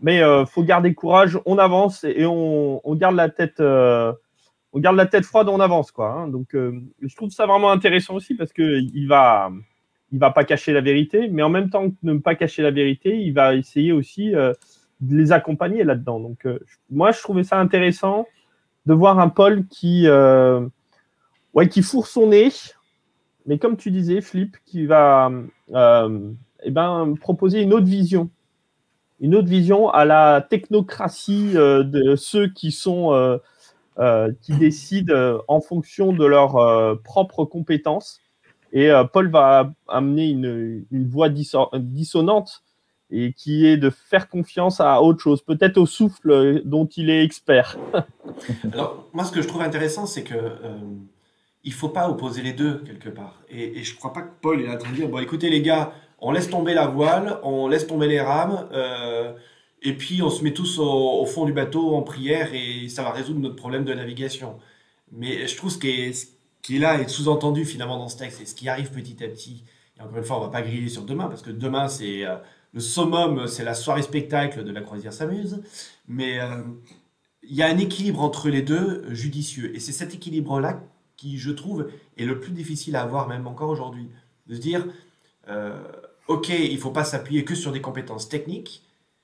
Mais 0.00 0.22
euh, 0.22 0.44
faut 0.46 0.62
garder 0.62 0.94
courage, 0.94 1.38
on 1.46 1.58
avance 1.58 2.04
et, 2.04 2.24
on, 2.26 2.80
garde 2.94 3.16
la 3.16 3.28
tête, 3.28 3.60
euh, 3.60 4.12
on 4.72 4.80
garde 4.80 4.96
la 4.96 5.06
tête 5.06 5.24
froide, 5.24 5.48
on 5.48 5.60
avance 5.60 5.90
quoi. 5.90 6.12
hein. 6.12 6.28
Donc 6.28 6.54
euh, 6.54 6.80
je 7.00 7.14
trouve 7.16 7.30
ça 7.30 7.46
vraiment 7.46 7.70
intéressant 7.70 8.14
aussi 8.14 8.34
parce 8.34 8.52
que 8.52 8.62
il 8.62 9.06
va, 9.06 9.50
il 10.12 10.18
pas 10.18 10.44
cacher 10.44 10.72
la 10.72 10.80
vérité, 10.80 11.28
mais 11.28 11.42
en 11.42 11.48
même 11.48 11.70
temps 11.70 11.90
que 11.90 11.96
ne 12.02 12.18
pas 12.18 12.34
cacher 12.34 12.62
la 12.62 12.70
vérité, 12.70 13.16
il 13.16 13.32
va 13.32 13.54
essayer 13.54 13.92
aussi 13.92 14.34
euh, 14.34 14.52
les 15.08 15.32
accompagner 15.32 15.84
là-dedans. 15.84 16.20
Donc, 16.20 16.46
moi, 16.88 17.10
je 17.10 17.20
trouvais 17.20 17.42
ça 17.42 17.58
intéressant 17.58 18.26
de 18.86 18.94
voir 18.94 19.18
un 19.18 19.28
Paul 19.28 19.66
qui, 19.66 20.06
qui 21.70 21.82
fourre 21.82 22.06
son 22.06 22.28
nez, 22.28 22.52
mais 23.46 23.58
comme 23.58 23.76
tu 23.76 23.90
disais, 23.90 24.20
Flip, 24.20 24.56
qui 24.64 24.86
va 24.86 25.32
eh 26.64 26.70
ben, 26.70 27.14
proposer 27.20 27.62
une 27.62 27.72
autre 27.74 27.86
vision. 27.86 28.30
Une 29.22 29.34
autre 29.34 29.48
vision 29.48 29.88
à 29.88 30.04
la 30.04 30.42
technocratie 30.42 31.54
de 31.54 32.16
ceux 32.16 32.48
qui 32.48 32.72
sont 32.72 33.38
euh, 33.98 34.32
qui 34.40 34.54
décident 34.54 35.12
euh, 35.12 35.38
en 35.48 35.60
fonction 35.60 36.14
de 36.14 36.24
leurs 36.24 36.56
euh, 36.56 36.94
propres 36.94 37.44
compétences. 37.44 38.22
Et 38.72 38.90
Paul 39.12 39.30
va 39.30 39.70
amener 39.86 40.30
une, 40.30 40.86
voix 41.06 41.28
dissonante 41.28 42.62
et 43.10 43.34
qui 43.34 43.66
est 43.66 43.76
de 43.76 43.90
faire 43.90 44.30
confiance 44.30 44.80
à 44.80 45.02
autre 45.02 45.20
chose, 45.20 45.42
peut-être 45.42 45.76
au 45.76 45.84
souffle 45.84 46.62
dont 46.64 46.86
il 46.86 47.10
est 47.10 47.22
expert. 47.22 47.76
Alors, 48.72 49.10
moi, 49.12 49.24
ce 49.24 49.32
que 49.32 49.42
je 49.42 49.48
trouve 49.48 49.60
intéressant, 49.60 50.06
c'est 50.06 50.24
que 50.24 50.34
euh, 50.34 50.78
il 51.64 51.74
faut 51.74 51.90
pas 51.90 52.08
opposer 52.08 52.40
les 52.40 52.54
deux 52.54 52.78
quelque 52.78 53.10
part. 53.10 53.42
Et, 53.50 53.78
et 53.78 53.84
je 53.84 53.94
crois 53.94 54.14
pas 54.14 54.22
que 54.22 54.32
Paul 54.40 54.62
est 54.62 54.70
en 54.70 54.78
train 54.78 54.92
de 54.92 54.96
dire 54.96 55.08
bon, 55.10 55.18
écoutez 55.18 55.50
les 55.50 55.60
gars, 55.60 55.92
on 56.22 56.30
laisse 56.30 56.48
tomber 56.48 56.72
la 56.72 56.86
voile, 56.86 57.38
on 57.42 57.68
laisse 57.68 57.86
tomber 57.86 58.06
les 58.06 58.20
rames. 58.20 58.66
Euh, 58.72 59.34
et 59.82 59.94
puis 59.94 60.22
on 60.22 60.30
se 60.30 60.44
met 60.44 60.54
tous 60.54 60.78
au, 60.78 61.26
fond 61.26 61.44
du 61.44 61.52
bateau 61.52 61.96
en 61.96 62.02
prière 62.02 62.54
et 62.54 62.88
ça 62.88 63.02
va 63.02 63.10
résoudre 63.10 63.40
notre 63.40 63.56
problème 63.56 63.84
de 63.84 63.92
navigation. 63.92 64.56
Mais 65.10 65.46
je 65.48 65.56
trouve 65.56 65.70
ce 65.70 65.78
qui 65.78 65.90
est, 65.90 66.78
là 66.78 67.00
est 67.00 67.08
sous-entendu 67.08 67.64
finalement 67.64 67.98
dans 67.98 68.08
ce 68.08 68.16
texte 68.16 68.40
et 68.40 68.46
ce 68.46 68.54
qui 68.54 68.68
arrive 68.68 68.92
petit 68.92 69.22
à 69.24 69.28
petit. 69.28 69.64
Et 69.98 70.00
encore 70.00 70.16
une 70.16 70.22
fois, 70.22 70.38
on 70.38 70.42
va 70.42 70.48
pas 70.48 70.62
griller 70.62 70.88
sur 70.88 71.02
demain 71.02 71.26
parce 71.26 71.42
que 71.42 71.50
demain 71.50 71.88
c'est 71.88 72.24
euh, 72.24 72.36
le 72.72 72.80
summum, 72.80 73.48
c'est 73.48 73.64
la 73.64 73.74
soirée 73.74 74.02
spectacle 74.02 74.62
de 74.62 74.70
la 74.70 74.80
croisière 74.80 75.12
s'amuse. 75.12 75.60
Mais 76.06 76.40
euh, 76.40 76.62
il 77.42 77.56
y 77.56 77.62
a 77.62 77.66
un 77.66 77.78
équilibre 77.78 78.20
entre 78.22 78.48
les 78.48 78.62
deux 78.62 79.12
judicieux 79.12 79.74
et 79.74 79.80
c'est 79.80 79.92
cet 79.92 80.14
équilibre-là 80.14 80.80
qui, 81.16 81.38
je 81.38 81.50
trouve, 81.50 81.90
est 82.16 82.24
le 82.24 82.38
plus 82.38 82.52
difficile 82.52 82.94
à 82.94 83.02
avoir 83.02 83.26
même 83.26 83.48
encore 83.48 83.70
aujourd'hui. 83.70 84.08
De 84.46 84.54
se 84.54 84.60
dire, 84.60 84.86
ok, 86.28 86.48
il 86.48 86.78
faut 86.78 86.90
pas 86.90 87.04
s'appuyer 87.04 87.44
que 87.44 87.54
sur 87.54 87.72
des 87.72 87.80
compétences 87.80 88.28
techniques 88.28 88.82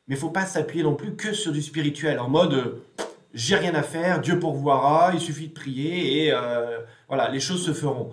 mais 0.09 0.15
il 0.15 0.19
faut 0.19 0.31
pas 0.31 0.47
s'appuyer 0.47 0.83
non 0.83 0.95
plus 0.95 1.15
que 1.15 1.33
sur 1.33 1.53
du 1.53 1.63
spirituel, 1.63 2.19
en 2.19 2.29
mode 2.29 2.55
euh, 2.55 3.05
j'ai 3.35 3.57
rien 3.57 3.75
à 3.75 3.83
faire, 3.83 4.21
Dieu 4.21 4.39
pourvoira, 4.39 5.11
il 5.13 5.21
suffit 5.21 5.49
de 5.49 5.53
prier 5.53 6.25
et 6.25 6.33
euh, 6.33 6.79
voilà, 7.09 7.29
les 7.29 7.41
choses 7.41 7.65
se 7.65 7.73
feront. 7.73 8.11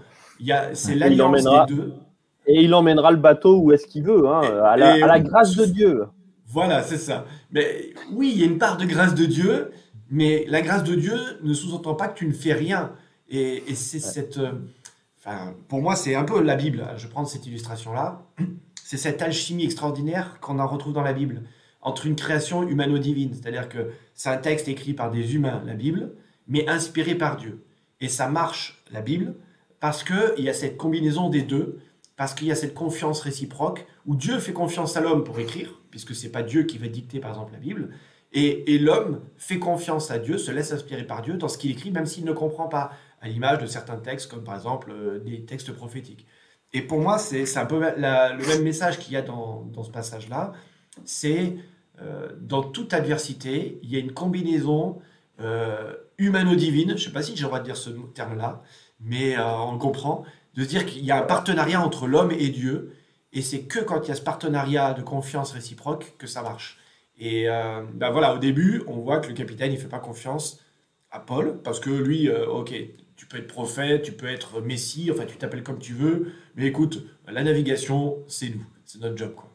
C'est 0.74 0.96
l'alliance 0.96 1.44
des 1.44 1.74
deux. 1.74 1.94
Et 2.48 2.64
il 2.64 2.74
emmènera 2.74 3.12
le 3.12 3.18
bateau 3.18 3.60
où 3.60 3.72
est-ce 3.72 3.88
qu'il 3.88 4.04
veut, 4.04 4.28
hein, 4.28 4.42
à, 4.64 4.76
la, 4.76 5.20
grâce 5.20 5.56
de 5.56 5.66
Dieu. 5.66 6.04
Voilà, 6.48 6.84
c'est 6.84 6.98
ça. 6.98 7.26
Mais 7.52 7.94
oui, 8.12 8.32
il 8.36 8.40
y 8.40 8.44
a 8.44 8.46
une 8.46 8.60
part 8.60 8.78
de 8.78 8.86
grâce 8.86 9.16
de 9.16 9.26
Dieu, 9.26 9.72
mais 10.12 10.46
la 10.48 10.62
grâce 10.62 10.84
de 10.84 10.94
Dieu 10.96 11.18
ne 11.42 11.54
sous-entend 11.54 11.96
pas 11.96 12.08
que 12.10 12.20
tu 12.20 12.28
ne 12.28 12.34
fais 12.34 12.54
rien. 12.54 12.92
Et, 13.30 13.64
c'est 13.74 14.00
cette. 14.00 14.38
Euh, 14.38 14.52
pour 15.70 15.82
moi, 15.82 15.96
c'est 15.96 16.14
un 16.14 16.24
peu 16.24 16.40
la 16.44 16.56
Bible. 16.56 16.86
Je 16.98 17.08
prends 17.08 17.26
cette 17.26 17.48
illustration-là. 17.48 18.22
C'est 18.88 18.98
cette 18.98 19.24
alchimie 19.24 19.66
extraordinaire 19.66 20.40
qu'on 20.42 20.60
en 20.60 20.68
retrouve 20.68 20.94
dans 20.94 21.02
la 21.02 21.12
Bible 21.12 21.42
entre 21.82 22.06
une 22.06 22.16
création 22.16 22.62
humano-divine, 22.62 23.34
c'est-à-dire 23.34 23.68
que 23.68 23.90
c'est 24.14 24.30
un 24.30 24.38
texte 24.38 24.68
écrit 24.68 24.94
par 24.94 25.10
des 25.10 25.34
humains, 25.34 25.64
la 25.66 25.74
Bible, 25.74 26.12
mais 26.48 26.70
inspiré 26.70 27.16
par 27.16 27.36
Dieu. 27.36 27.66
Et 28.00 28.10
ça 28.10 28.28
marche, 28.28 28.86
la 28.92 29.02
Bible, 29.02 29.34
parce 29.80 30.04
qu'il 30.04 30.44
y 30.44 30.50
a 30.50 30.54
cette 30.54 30.78
combinaison 30.78 31.30
des 31.30 31.42
deux, 31.42 31.80
parce 32.16 32.36
qu'il 32.36 32.46
y 32.46 32.52
a 32.52 32.56
cette 32.56 32.76
confiance 32.76 33.22
réciproque, 33.22 33.88
où 34.06 34.16
Dieu 34.16 34.38
fait 34.38 34.54
confiance 34.54 34.96
à 34.96 35.02
l'homme 35.02 35.24
pour 35.24 35.40
écrire, 35.40 35.82
puisque 35.90 36.14
c'est 36.14 36.32
pas 36.32 36.44
Dieu 36.44 36.62
qui 36.62 36.78
va 36.78 36.88
dicter 36.88 37.20
par 37.20 37.32
exemple 37.32 37.54
la 37.54 37.60
Bible, 37.60 37.90
et, 38.34 38.78
l'homme 38.78 39.22
fait 39.38 39.58
confiance 39.58 40.12
à 40.12 40.20
Dieu, 40.20 40.38
se 40.38 40.52
laisse 40.52 40.72
inspirer 40.72 41.06
par 41.06 41.24
Dieu 41.24 41.38
dans 41.38 41.48
ce 41.48 41.58
qu'il 41.58 41.72
écrit, 41.72 41.90
même 41.90 42.06
s'il 42.06 42.24
ne 42.24 42.34
comprend 42.34 42.68
pas, 42.68 42.92
à 43.20 43.30
l'image 43.30 43.58
de 43.58 43.66
certains 43.66 43.98
textes, 43.98 44.30
comme 44.30 44.44
par 44.44 44.54
exemple 44.54 44.92
euh, 44.92 45.18
des 45.18 45.44
textes 45.44 45.72
prophétiques. 45.72 46.28
Et 46.76 46.82
pour 46.82 47.00
moi, 47.00 47.18
c'est 47.18 47.58
un 47.58 47.66
peu 47.66 47.80
le 47.80 48.48
même 48.48 48.62
message 48.62 49.00
qu'il 49.00 49.14
y 49.14 49.16
a 49.16 49.22
dans, 49.22 49.72
ce 49.82 49.90
passage-là, 49.90 50.52
c'est 51.06 51.56
euh, 52.02 52.28
dans 52.42 52.64
toute 52.64 52.94
adversité, 52.94 53.80
il 53.82 53.90
y 53.90 53.96
a 53.96 54.00
une 54.00 54.12
combinaison 54.12 55.00
euh, 55.40 55.94
humano-divine, 56.18 56.90
je 56.90 56.94
ne 56.96 56.98
sais 56.98 57.12
pas 57.14 57.24
si 57.24 57.34
j'ai 57.34 57.44
le 57.44 57.48
droit 57.48 57.60
de 57.60 57.64
dire 57.64 57.78
ce 57.78 57.92
terme-là, 58.14 58.62
mais 59.00 59.38
euh, 59.38 59.48
on 59.48 59.72
le 59.72 59.78
comprend, 59.78 60.26
de 60.56 60.66
dire 60.66 60.86
qu'il 60.86 61.06
y 61.06 61.12
a 61.12 61.18
un 61.18 61.22
partenariat 61.22 61.80
entre 61.80 62.08
l'homme 62.08 62.32
et 62.32 62.50
Dieu, 62.50 62.94
et 63.32 63.42
c'est 63.42 63.62
que 63.62 63.80
quand 63.80 64.02
il 64.02 64.10
y 64.10 64.12
a 64.12 64.16
ce 64.16 64.22
partenariat 64.22 64.94
de 64.94 65.02
confiance 65.02 65.54
réciproque 65.54 66.16
que 66.18 66.28
ça 66.28 66.42
marche. 66.42 66.78
Et 67.18 67.48
ben 67.94 68.10
voilà, 68.12 68.36
au 68.36 68.38
début, 68.38 68.84
on 68.88 68.98
voit 68.98 69.20
que 69.20 69.30
le 69.30 69.34
capitaine, 69.34 69.72
il 69.72 69.78
fait 69.78 69.88
pas 69.88 70.00
confiance 70.00 70.60
à 71.12 71.22
Paul, 71.22 71.62
parce 71.64 71.80
que 71.80 71.90
lui, 71.90 72.30
ok, 72.30 72.74
tu 73.16 73.26
peux 73.26 73.38
être 73.38 73.48
prophète, 73.48 74.04
tu 74.04 74.12
peux 74.12 74.28
être 74.28 74.62
messie, 74.62 75.10
enfin 75.12 75.26
tu 75.26 75.38
t'appelles 75.38 75.64
comme 75.64 75.80
tu 75.80 75.94
veux, 75.94 76.32
mais 76.56 76.66
écoute, 76.66 77.06
la 77.28 77.44
navigation, 77.44 78.18
c'est 78.28 78.50
nous, 78.50 78.66
c'est 78.84 79.02
notre 79.02 79.18
job. 79.18 79.34
Quoi. 79.36 79.50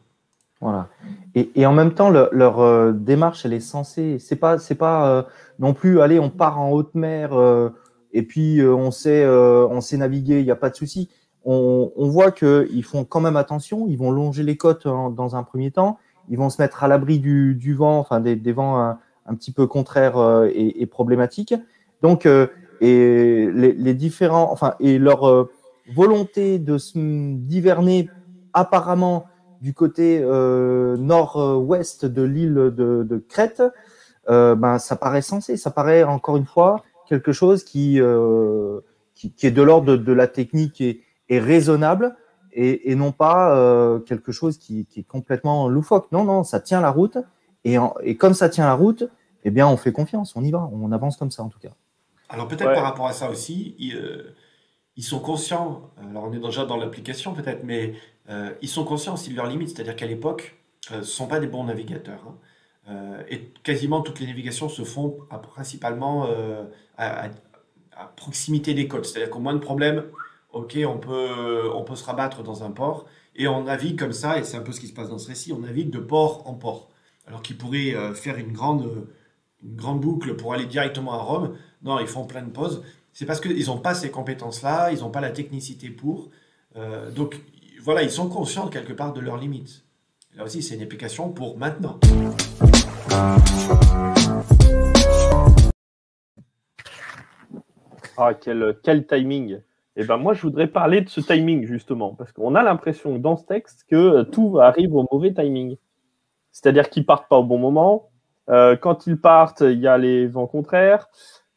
Voilà. 0.61 0.89
Et, 1.33 1.65
en 1.65 1.73
même 1.73 1.95
temps, 1.95 2.11
leur 2.11 2.59
euh, 2.59 2.91
démarche, 2.91 3.45
elle 3.45 3.53
est 3.53 3.59
censée. 3.59 4.19
C'est 4.19 4.35
pas, 4.35 4.59
c'est 4.59 4.75
pas 4.75 5.09
euh, 5.09 5.23
non 5.57 5.73
plus. 5.73 6.01
Allez, 6.01 6.19
on 6.19 6.29
part 6.29 6.59
en 6.59 6.69
haute 6.69 6.93
mer 6.93 7.33
euh, 7.33 7.69
et 8.13 8.21
puis 8.21 8.61
on 8.63 8.91
sait, 8.91 9.25
on 9.27 9.81
sait 9.81 9.97
naviguer. 9.97 10.39
Il 10.39 10.45
n'y 10.45 10.51
a 10.51 10.55
pas 10.55 10.69
de 10.69 10.75
souci. 10.75 11.09
On, 11.45 11.91
on 11.95 12.09
voit 12.09 12.31
qu'ils 12.31 12.83
font 12.83 13.05
quand 13.05 13.21
même 13.21 13.37
attention. 13.37 13.87
Ils 13.87 13.97
vont 13.97 14.11
longer 14.11 14.43
les 14.43 14.55
côtes 14.55 14.85
dans 14.85 15.35
un 15.35 15.41
premier 15.41 15.71
temps. 15.71 15.97
Ils 16.29 16.37
vont 16.37 16.51
se 16.51 16.61
mettre 16.61 16.83
à 16.83 16.87
l'abri 16.87 17.17
du, 17.17 17.55
du, 17.55 17.73
vent, 17.73 17.97
enfin 17.97 18.19
des, 18.19 18.35
vents 18.51 18.77
un, 19.25 19.35
petit 19.35 19.51
peu 19.51 19.65
contraires 19.65 20.45
et, 20.53 20.81
et, 20.81 20.85
problématiques. 20.85 21.55
Donc, 22.03 22.27
et 22.81 23.47
les, 23.53 23.93
différents, 23.93 24.51
enfin, 24.51 24.73
et 24.79 24.99
leur 24.99 25.49
volonté 25.93 26.59
de 26.59 26.77
se 26.77 26.97
diverner 26.97 28.09
apparemment 28.53 29.25
du 29.61 29.73
côté 29.73 30.19
euh, 30.23 30.97
nord-ouest 30.97 32.05
de 32.05 32.23
l'île 32.23 32.55
de, 32.55 33.25
Crète, 33.29 33.63
euh, 34.29 34.55
ben, 34.55 34.79
ça 34.79 34.95
paraît 34.95 35.21
sensé. 35.21 35.55
Ça 35.57 35.71
paraît, 35.71 36.03
encore 36.03 36.37
une 36.37 36.45
fois, 36.45 36.83
quelque 37.07 37.31
chose 37.31 37.63
qui, 37.63 38.01
euh, 38.01 38.79
qui, 39.13 39.33
est 39.43 39.51
de 39.51 39.61
l'ordre 39.61 39.95
de, 39.95 40.13
la 40.13 40.27
technique 40.27 40.81
et, 40.81 41.03
raisonnable 41.29 42.15
et, 42.53 42.95
non 42.95 43.11
pas 43.11 43.99
quelque 44.05 44.31
chose 44.31 44.57
qui, 44.57 44.87
est 44.97 45.03
complètement 45.03 45.69
loufoque. 45.69 46.11
Non, 46.11 46.23
non, 46.23 46.43
ça 46.43 46.59
tient 46.59 46.81
la 46.81 46.89
route. 46.89 47.17
Et, 47.63 47.77
et 48.01 48.17
comme 48.17 48.33
ça 48.33 48.49
tient 48.49 48.65
la 48.65 48.73
route, 48.73 49.09
eh 49.43 49.51
bien, 49.51 49.67
on 49.67 49.77
fait 49.77 49.91
confiance, 49.91 50.35
on 50.35 50.43
y 50.43 50.51
va, 50.51 50.67
on 50.73 50.91
avance 50.91 51.17
comme 51.17 51.31
ça 51.31 51.43
en 51.43 51.49
tout 51.49 51.59
cas. 51.59 51.71
Alors 52.31 52.47
peut-être 52.47 52.73
par 52.73 52.83
rapport 52.83 53.07
à 53.07 53.13
ça 53.13 53.29
aussi, 53.29 53.75
ils 53.77 55.03
sont 55.03 55.19
conscients, 55.19 55.91
alors 55.97 56.23
on 56.23 56.33
est 56.33 56.39
déjà 56.39 56.65
dans 56.65 56.77
l'application 56.77 57.33
peut-être, 57.33 57.63
mais 57.63 57.93
euh, 58.29 58.53
ils 58.61 58.69
sont 58.69 58.85
conscients 58.85 59.13
aussi 59.13 59.29
de 59.29 59.35
leurs 59.35 59.47
limites, 59.47 59.69
c'est-à-dire 59.69 59.95
qu'à 59.95 60.05
l'époque, 60.05 60.55
euh, 60.91 60.95
ce 60.95 60.97
ne 60.97 61.03
sont 61.03 61.27
pas 61.27 61.39
des 61.39 61.47
bons 61.47 61.65
navigateurs. 61.65 62.23
Hein. 62.27 62.35
Euh, 62.89 63.23
et 63.29 63.51
quasiment 63.63 64.01
toutes 64.01 64.19
les 64.19 64.27
navigations 64.27 64.69
se 64.69 64.83
font 64.83 65.19
principalement 65.53 66.27
à, 66.97 67.29
proximité 68.15 68.73
des 68.73 68.87
côtes, 68.87 69.05
c'est-à-dire 69.05 69.29
qu'au 69.29 69.39
moins 69.39 69.53
de 69.53 69.59
problème, 69.59 70.05
ok, 70.53 70.77
on 70.87 70.97
peut, 70.97 71.69
on 71.75 71.83
peut 71.83 71.95
se 71.95 72.03
rabattre 72.03 72.41
dans 72.41 72.63
un 72.63 72.71
port, 72.71 73.05
et 73.35 73.47
on 73.47 73.63
navigue 73.63 73.99
comme 73.99 74.13
ça, 74.13 74.39
et 74.39 74.43
c'est 74.43 74.57
un 74.57 74.61
peu 74.61 74.71
ce 74.71 74.79
qui 74.79 74.87
se 74.87 74.93
passe 74.93 75.09
dans 75.09 75.19
ce 75.19 75.27
récit, 75.27 75.53
on 75.53 75.59
navigue 75.59 75.91
de 75.91 75.99
port 75.99 76.47
en 76.47 76.53
port. 76.53 76.89
Alors 77.27 77.41
qu'ils 77.43 77.57
pourraient 77.57 77.95
faire 78.15 78.37
une 78.37 78.51
grande, 78.51 79.07
une 79.63 79.75
grande 79.75 80.01
boucle 80.01 80.35
pour 80.35 80.53
aller 80.53 80.65
directement 80.65 81.13
à 81.13 81.17
Rome, 81.17 81.55
non, 81.83 81.99
ils 81.99 82.07
font 82.07 82.25
plein 82.25 82.43
de 82.43 82.51
pauses. 82.51 82.83
C'est 83.13 83.25
parce 83.25 83.41
qu'ils 83.41 83.65
n'ont 83.67 83.79
pas 83.79 83.93
ces 83.93 84.09
compétences-là, 84.09 84.91
ils 84.91 84.99
n'ont 84.99 85.09
pas 85.09 85.21
la 85.21 85.31
technicité 85.31 85.89
pour. 85.89 86.29
donc, 87.15 87.41
voilà, 87.83 88.03
ils 88.03 88.11
sont 88.11 88.29
conscients 88.29 88.67
quelque 88.67 88.93
part 88.93 89.11
de 89.11 89.19
leurs 89.21 89.37
limites. 89.37 89.83
Là 90.35 90.43
aussi, 90.43 90.61
c'est 90.61 90.75
une 90.75 90.83
application 90.83 91.29
pour 91.29 91.57
maintenant. 91.57 91.99
Ah, 98.17 98.33
quel, 98.35 98.77
quel 98.83 99.07
timing 99.07 99.61
Eh 99.95 100.03
ben 100.03 100.17
moi, 100.17 100.33
je 100.33 100.43
voudrais 100.43 100.67
parler 100.67 101.01
de 101.01 101.09
ce 101.09 101.21
timing, 101.21 101.65
justement, 101.65 102.13
parce 102.13 102.31
qu'on 102.31 102.53
a 102.53 102.61
l'impression 102.61 103.17
dans 103.17 103.35
ce 103.35 103.45
texte 103.45 103.85
que 103.89 104.21
tout 104.23 104.59
arrive 104.59 104.93
au 104.93 105.07
mauvais 105.11 105.33
timing. 105.33 105.75
C'est-à-dire 106.51 106.89
qu'ils 106.89 107.05
partent 107.05 107.27
pas 107.27 107.39
au 107.39 107.43
bon 107.43 107.57
moment. 107.57 108.10
Euh, 108.49 108.75
quand 108.75 109.07
ils 109.07 109.19
partent, 109.19 109.61
il 109.61 109.79
y 109.79 109.87
a 109.87 109.97
les 109.97 110.27
vents 110.27 110.47
contraires 110.47 111.07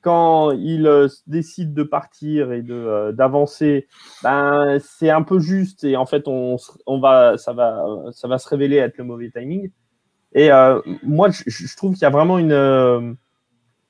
quand 0.02 0.50
il 0.50 0.86
euh, 0.86 1.08
décide 1.26 1.72
de 1.72 1.82
partir 1.82 2.52
et 2.52 2.60
de 2.60 2.74
euh, 2.74 3.12
d'avancer, 3.12 3.88
ben 4.22 4.78
c'est 4.78 5.08
un 5.08 5.22
peu 5.22 5.40
juste 5.40 5.82
et 5.82 5.96
en 5.96 6.04
fait 6.04 6.28
on, 6.28 6.56
on 6.86 7.00
va 7.00 7.38
ça 7.38 7.54
va 7.54 7.82
ça 8.12 8.28
va 8.28 8.36
se 8.36 8.46
révéler 8.46 8.76
être 8.76 8.98
le 8.98 9.04
mauvais 9.04 9.30
timing. 9.30 9.70
Et 10.34 10.50
moi 11.04 11.28
je, 11.30 11.76
trouve 11.76 11.94
qu'il 11.94 12.02
y 12.02 12.06
a 12.06 12.10
vraiment 12.10 12.38
une 12.38 13.16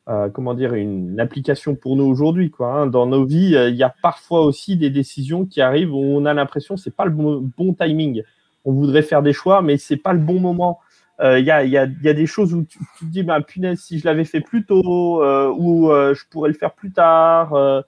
comment 0.06 0.54
dire 0.54 0.74
une 0.74 1.18
application 1.18 1.74
pour 1.74 1.96
nous 1.96 2.04
aujourd'hui. 2.04 2.52
Hein. 2.60 2.86
Dans 2.86 3.06
nos 3.06 3.24
vies, 3.24 3.56
il 3.68 3.74
y 3.74 3.82
a 3.82 3.92
parfois 4.02 4.42
aussi 4.42 4.76
des 4.76 4.90
décisions 4.90 5.46
qui 5.46 5.62
arrivent 5.62 5.94
où 5.94 5.98
on 5.98 6.26
a 6.26 6.34
l'impression 6.34 6.76
c'est 6.76 6.94
pas 6.94 7.06
le 7.06 7.12
bon, 7.12 7.50
bon, 7.56 7.72
timing. 7.74 8.22
On 8.66 8.72
voudrait 8.72 9.02
faire 9.02 9.22
des 9.22 9.32
choix, 9.32 9.62
mais 9.62 9.78
c'est 9.78 9.96
pas 9.96 10.12
le 10.12 10.20
bon 10.20 10.38
moment. 10.38 10.80
Il 11.20 11.44
y, 11.44 11.50
a, 11.50 11.64
y, 11.64 11.76
a, 11.76 11.86
y, 11.86 12.08
a, 12.08 12.14
des 12.14 12.26
choses 12.26 12.54
où 12.54 12.64
tu, 12.64 12.78
te 12.78 13.04
dis, 13.04 13.22
bah, 13.22 13.40
punaise, 13.40 13.80
si 13.80 13.98
je 13.98 14.04
l'avais 14.04 14.24
fait 14.24 14.40
plus 14.40 14.64
tôt, 14.64 15.22
ou 15.22 15.88
je 15.90 16.28
pourrais 16.30 16.48
le 16.48 16.56
faire 16.56 16.74
plus 16.74 16.92
tard. 16.92 17.84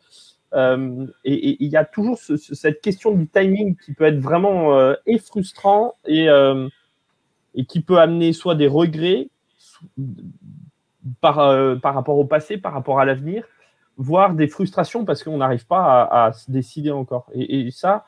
et 0.55 1.65
il 1.65 1.69
y 1.69 1.77
a 1.77 1.85
toujours 1.85 2.19
ce, 2.19 2.37
cette 2.37 2.81
question 2.81 3.13
du 3.13 3.27
timing 3.27 3.77
qui 3.77 3.93
peut 3.95 4.05
être 4.05 4.21
vraiment 4.21 4.95
frustrant 5.25 5.95
et, 6.07 6.29
et 7.55 7.65
qui 7.65 7.81
peut 7.81 7.99
amener 7.99 8.33
soit 8.33 8.55
des 8.55 8.69
regrets 8.69 9.29
par, 11.21 11.81
par 11.81 11.95
rapport 11.95 12.19
au 12.19 12.25
passé, 12.25 12.59
par 12.59 12.73
rapport 12.73 13.01
à 13.01 13.05
l'avenir, 13.05 13.45
voire 13.97 14.35
des 14.35 14.49
frustrations 14.49 15.05
parce 15.05 15.23
qu'on 15.23 15.39
n'arrive 15.39 15.67
pas 15.67 16.05
à, 16.05 16.33
se 16.33 16.51
décider 16.51 16.91
encore. 16.91 17.27
Et, 17.35 17.71
ça, 17.71 18.07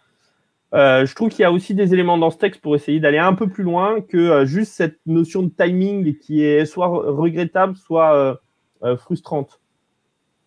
euh, 0.75 1.07
je 1.07 1.15
trouve 1.15 1.31
qu'il 1.31 1.41
y 1.41 1.45
a 1.45 1.53
aussi 1.53 1.75
des 1.75 1.95
éléments 1.95 2.19
dans 2.19 2.31
ce 2.31 2.37
texte 2.37 2.61
pour 2.61 2.75
essayer 2.75 3.01
d'aller 3.01 3.19
un 3.19 3.33
peu 3.33 3.49
plus 3.49 3.65
loin 3.65 4.01
que 4.03 4.19
euh, 4.19 4.45
juste 4.45 4.73
cette 4.73 4.99
notion 5.07 5.43
de 5.43 5.49
timing 5.49 6.19
qui 6.19 6.45
est 6.45 6.67
soit 6.67 6.89
regrettable, 6.89 7.75
soit 7.77 8.39
euh, 8.83 8.97
frustrante. 8.97 9.61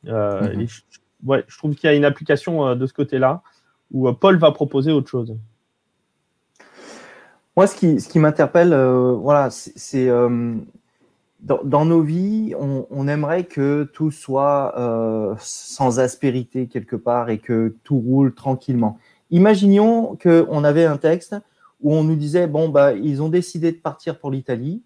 Mhm. 0.04 0.68
je, 0.68 0.82
ouais, 1.26 1.44
je 1.48 1.58
trouve 1.58 1.76
qu'il 1.76 1.90
y 1.90 1.94
a 1.94 1.96
une 1.96 2.06
application 2.06 2.76
de 2.76 2.86
ce 2.86 2.94
côté-là 2.94 3.42
où 3.92 4.12
Paul 4.14 4.38
va 4.38 4.52
proposer 4.52 4.92
autre 4.92 5.10
chose. 5.10 5.36
Moi, 7.58 7.68
ce 7.68 7.76
qui, 7.76 8.00
ce 8.00 8.08
qui 8.08 8.18
m'interpelle, 8.18 8.74
voilà, 8.74 9.50
c'est 9.52 10.10
dans, 11.42 11.86
nos 11.86 12.02
vies, 12.02 12.56
on, 12.58 13.08
aimerait 13.08 13.44
que 13.44 13.84
tout 13.94 14.10
soit 14.10 15.36
sans 15.40 16.00
aspérité 16.00 16.68
quelque 16.68 16.96
part 16.96 17.30
et 17.30 17.38
que 17.38 17.76
tout 17.84 18.00
roule 18.00 18.34
tranquillement. 18.34 18.98
Imaginons 19.32 20.18
qu'on 20.22 20.64
avait 20.64 20.86
un 20.86 20.98
texte 20.98 21.36
où 21.82 21.94
on 21.94 22.04
nous 22.04 22.16
disait 22.16 22.48
bon 22.48 22.70
bah 22.70 22.94
ils 22.94 23.22
ont 23.22 23.30
décidé 23.30 23.72
de 23.72 23.78
partir 23.78 24.20
pour 24.20 24.30
l'Italie 24.30 24.84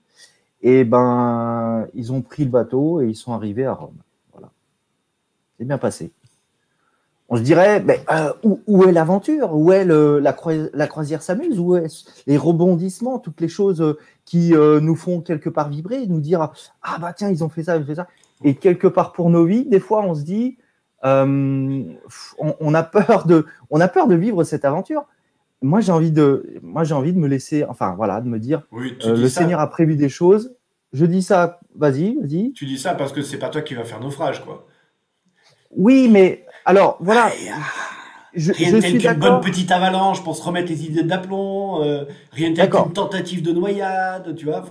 et 0.62 0.84
ben 0.84 1.88
ils 1.94 2.14
ont 2.14 2.22
pris 2.22 2.46
le 2.46 2.52
bateau 2.52 3.02
et 3.02 3.08
ils 3.08 3.16
sont 3.16 3.34
arrivés 3.34 3.66
à 3.66 3.74
Rome. 3.74 3.98
Voilà, 4.32 4.52
c'est 5.58 5.66
bien 5.66 5.78
passé 5.78 6.12
on 7.28 7.38
se 7.38 7.42
dirait, 7.42 7.82
mais, 7.82 8.02
euh, 8.12 8.32
où, 8.44 8.84
est 8.84 8.92
l'aventure? 8.92 9.56
Où 9.56 9.72
est 9.72 9.84
la, 9.84 10.34
croisière 10.88 11.24
s'amuse? 11.24 11.60
Où 11.60 11.76
est 11.76 11.88
les 12.28 12.38
rebondissements 12.38 13.18
Toutes 13.18 13.42
les 13.42 13.48
choses 13.48 13.82
euh, 13.82 13.98
qui 14.26 14.54
euh, 14.54 14.80
nous 14.80 14.96
font 14.96 15.22
quelque 15.22 15.50
part 15.50 15.70
vibrer, 15.70 16.06
nous 16.06 16.20
dire, 16.20 16.52
ah 16.84 16.98
bah 17.00 17.14
tiens, 17.14 17.30
ils 17.30 17.44
ont 17.44 17.50
fait 17.50 17.64
ça, 17.64 17.78
ils 17.78 17.82
ont 17.82 17.86
fait 17.86 17.96
ça? 17.96 18.08
Et 18.44 18.56
quelque 18.56 18.88
part 18.88 19.12
pour 19.12 19.30
nos 19.32 19.46
vies, 19.46 19.66
des 19.66 19.80
fois, 19.80 20.04
on 20.04 20.14
se 20.14 20.22
dit, 20.22 20.58
on, 21.04 22.74
a 22.74 22.84
peur 22.84 23.26
de, 23.26 23.46
on 23.70 23.80
a 23.80 23.88
peur 23.88 24.08
de 24.08 24.16
vivre 24.16 24.44
cette 24.44 24.66
aventure. 24.66 25.06
Moi, 25.62 25.82
j'ai 25.82 25.92
envie 25.92 26.12
de, 26.12 26.60
moi, 26.62 26.84
j'ai 26.84 26.94
envie 26.94 27.14
de 27.14 27.20
me 27.20 27.28
laisser, 27.28 27.64
enfin 27.66 27.96
voilà, 27.96 28.22
de 28.22 28.28
me 28.28 28.40
dire, 28.40 28.64
le 28.72 29.28
Seigneur 29.28 29.60
a 29.60 29.70
prévu 29.70 29.96
des 29.96 30.10
choses. 30.10 30.56
Je 30.94 31.06
dis 31.06 31.22
ça, 31.22 31.60
vas-y, 31.76 32.16
vas-y. 32.16 32.54
Tu 32.54 32.66
dis 32.66 32.78
ça 32.78 32.94
parce 32.94 33.12
que 33.12 33.22
c'est 33.22 33.40
pas 33.40 33.50
toi 33.50 33.62
qui 33.62 33.74
vas 33.74 33.84
faire 33.84 34.00
naufrage, 34.00 34.46
quoi. 34.46 34.66
Oui, 35.72 36.08
mais 36.10 36.46
alors 36.64 36.98
voilà. 37.02 37.32
je, 38.34 38.54
rien 38.54 38.80
tel 38.80 38.98
qu'une 38.98 39.14
bonne 39.14 39.42
petite 39.42 39.72
avalanche 39.72 40.24
pour 40.24 40.36
se 40.36 40.44
remettre 40.44 40.70
les 40.70 40.86
idées 40.86 41.04
d'aplomb, 41.04 41.84
euh, 41.84 42.06
rien 42.32 42.54
tel 42.54 42.70
qu'une 42.70 42.94
tentative 42.94 43.42
de 43.42 43.52
noyade, 43.52 44.36
tu 44.36 44.46
vois. 44.46 44.64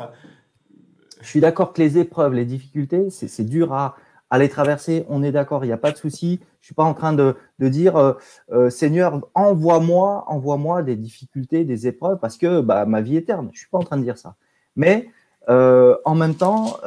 Je 1.20 1.28
suis 1.28 1.40
d'accord 1.40 1.72
que 1.72 1.82
les 1.82 1.98
épreuves, 1.98 2.34
les 2.34 2.44
difficultés, 2.44 3.08
c'est 3.10 3.44
dur 3.44 3.72
à, 3.72 3.96
à, 4.30 4.38
les 4.38 4.48
traverser. 4.48 5.04
On 5.08 5.22
est 5.22 5.32
d'accord, 5.32 5.64
il 5.64 5.68
n'y 5.68 5.72
a 5.72 5.78
pas 5.78 5.92
de 5.92 5.96
souci. 5.96 6.40
Je 6.60 6.66
suis 6.66 6.74
pas 6.74 6.84
en 6.84 6.94
train 6.94 7.12
de, 7.12 7.36
dire 7.60 7.96
euh, 7.96 8.12
euh, 8.52 8.70
Seigneur, 8.70 9.20
envoie-moi, 9.34 10.24
envoie-moi 10.28 10.82
des 10.82 10.96
difficultés, 10.96 11.64
des 11.64 11.86
épreuves, 11.86 12.18
parce 12.18 12.36
que 12.36 12.60
bah, 12.60 12.86
ma 12.86 13.00
vie 13.00 13.16
est 13.16 13.26
terne. 13.26 13.50
Je 13.52 13.58
suis 13.58 13.68
pas 13.68 13.78
en 13.78 13.84
train 13.84 13.96
de 13.96 14.02
dire 14.02 14.18
ça. 14.18 14.36
Mais 14.76 15.08
en 15.48 16.14
même 16.14 16.34
temps, 16.34 16.78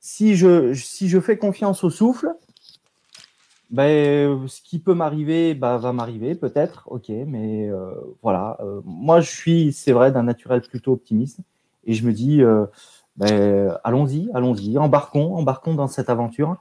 si 0.00 0.34
je 0.34 0.72
si 0.72 1.08
je 1.08 1.20
fais 1.20 1.36
confiance 1.36 1.84
au 1.84 1.90
souffle, 1.90 2.34
ben, 3.70 4.48
ce 4.48 4.60
qui 4.62 4.80
peut 4.80 4.94
m'arriver 4.94 5.54
bah, 5.54 5.78
va 5.78 5.92
m'arriver, 5.92 6.34
peut-être, 6.34 6.84
ok, 6.90 7.08
mais 7.08 7.68
euh, 7.68 7.92
voilà. 8.22 8.58
Euh, 8.60 8.80
moi, 8.84 9.20
je 9.20 9.30
suis, 9.30 9.72
c'est 9.72 9.92
vrai, 9.92 10.10
d'un 10.10 10.24
naturel 10.24 10.60
plutôt 10.62 10.92
optimiste 10.92 11.38
et 11.84 11.94
je 11.94 12.04
me 12.04 12.12
dis, 12.12 12.42
euh, 12.42 12.66
ben, 13.20 13.78
allons-y, 13.84 14.28
allons-y, 14.34 14.78
embarquons, 14.78 15.36
embarquons 15.36 15.74
dans 15.74 15.86
cette 15.86 16.10
aventure. 16.10 16.56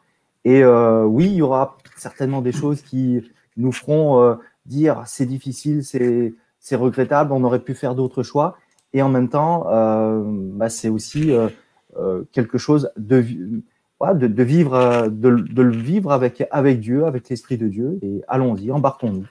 Et 0.46 0.64
oui, 0.66 1.26
il 1.26 1.36
y 1.36 1.42
aura 1.42 1.78
certainement 1.98 2.42
des 2.42 2.52
choses 2.52 2.82
qui 2.82 3.22
nous 3.58 3.72
feront 3.72 4.38
dire 4.66 5.04
c'est 5.06 5.26
difficile, 5.26 5.84
c'est, 5.84 6.76
regrettable, 6.76 7.34
on 7.34 7.44
aurait 7.44 7.60
pu 7.60 7.74
faire 7.74 7.96
d'autres 7.96 8.24
choix. 8.24 8.58
Et 8.94 9.02
en 9.02 9.10
même 9.10 9.30
temps, 9.30 9.66
bah, 10.54 10.70
c'est 10.70 10.90
aussi 10.90 11.32
quelque 12.32 12.58
chose 12.58 12.92
de 12.98 13.18
vivre, 14.44 14.74
euh, 14.74 15.10
de, 15.10 15.30
le 15.62 15.78
vivre 15.78 16.12
avec, 16.12 16.44
avec 16.52 16.80
Dieu, 16.80 17.06
avec 17.06 17.30
l'Esprit 17.30 17.58
de 17.58 17.68
Dieu. 17.68 18.00
Et 18.02 18.22
allons-y, 18.28 18.72
embarquons-nous. 18.72 19.28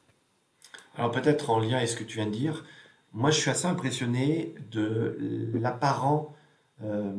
Alors 0.97 1.11
peut-être 1.11 1.51
en 1.51 1.61
lien 1.61 1.77
avec 1.77 1.89
ce 1.89 1.97
que 1.97 2.05
tu 2.05 2.17
viens 2.17 2.27
de 2.27 2.33
dire, 2.33 2.65
moi 3.13 3.31
je 3.31 3.39
suis 3.39 3.51
assez 3.51 3.67
impressionné 3.67 4.55
de 4.73 5.17
l'apparent 5.55 6.35
euh, 6.83 7.13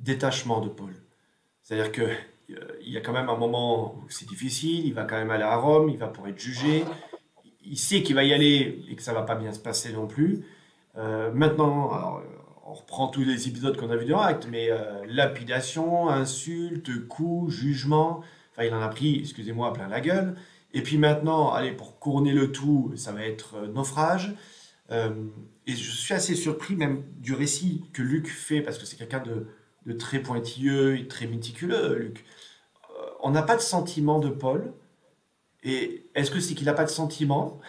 détachement 0.00 0.60
de 0.60 0.68
Paul. 0.68 0.94
C'est-à-dire 1.62 1.92
que 1.92 2.02
euh, 2.02 2.78
il 2.82 2.92
y 2.92 2.96
a 2.96 3.00
quand 3.00 3.12
même 3.12 3.28
un 3.28 3.36
moment 3.36 3.94
où 3.94 4.08
c'est 4.10 4.28
difficile, 4.28 4.86
il 4.86 4.94
va 4.94 5.04
quand 5.04 5.16
même 5.16 5.30
aller 5.30 5.44
à 5.44 5.56
Rome, 5.56 5.88
il 5.88 5.96
va 5.96 6.08
pour 6.08 6.28
être 6.28 6.38
jugé, 6.38 6.84
il 7.64 7.78
sait 7.78 8.02
qu'il 8.02 8.14
va 8.14 8.24
y 8.24 8.34
aller 8.34 8.84
et 8.88 8.96
que 8.96 9.02
ça 9.02 9.12
va 9.12 9.22
pas 9.22 9.34
bien 9.34 9.52
se 9.52 9.60
passer 9.60 9.92
non 9.92 10.06
plus. 10.06 10.44
maintenant, 10.94 11.90
alors, 11.92 12.22
on 12.66 12.72
reprend 12.72 13.08
tous 13.08 13.24
les 13.24 13.46
épisodes 13.46 13.76
qu'on 13.76 13.90
a 13.90 13.96
vus 13.96 14.06
dans 14.06 14.20
Acte, 14.20 14.48
mais 14.50 14.70
euh, 14.70 15.04
lapidation, 15.06 16.08
insulte, 16.08 17.06
coups, 17.08 17.52
jugement, 17.52 18.22
enfin 18.52 18.64
il 18.64 18.74
en 18.74 18.80
a 18.80 18.88
pris, 18.88 19.18
excusez-moi, 19.20 19.72
plein 19.72 19.88
la 19.88 20.00
gueule. 20.00 20.34
Et 20.72 20.82
puis 20.82 20.98
maintenant, 20.98 21.52
allez, 21.52 21.72
pour 21.72 21.98
couronner 21.98 22.32
le 22.32 22.50
tout, 22.50 22.92
ça 22.96 23.12
va 23.12 23.22
être 23.22 23.56
euh, 23.56 23.66
naufrage. 23.68 24.34
Euh, 24.90 25.28
et 25.66 25.72
je 25.72 25.90
suis 25.90 26.14
assez 26.14 26.34
surpris 26.34 26.76
même 26.76 27.04
du 27.18 27.34
récit 27.34 27.84
que 27.92 28.02
Luc 28.02 28.28
fait, 28.28 28.60
parce 28.60 28.78
que 28.78 28.86
c'est 28.86 28.96
quelqu'un 28.96 29.22
de, 29.22 29.92
très 29.94 30.20
pointilleux 30.20 30.98
et 30.98 31.08
très 31.08 31.26
méticuleux, 31.26 31.96
Luc. 31.98 32.24
on 33.22 33.30
n'a 33.30 33.42
pas 33.42 33.56
de 33.56 33.62
sentiment 33.62 34.18
de 34.18 34.28
Paul. 34.30 34.72
Et 35.62 36.06
est-ce 36.14 36.30
que 36.30 36.40
c'est 36.40 36.54
qu'il 36.54 36.66
n'a 36.66 36.74
pas 36.74 36.84
de 36.84 36.90
sentiment? 36.90 37.60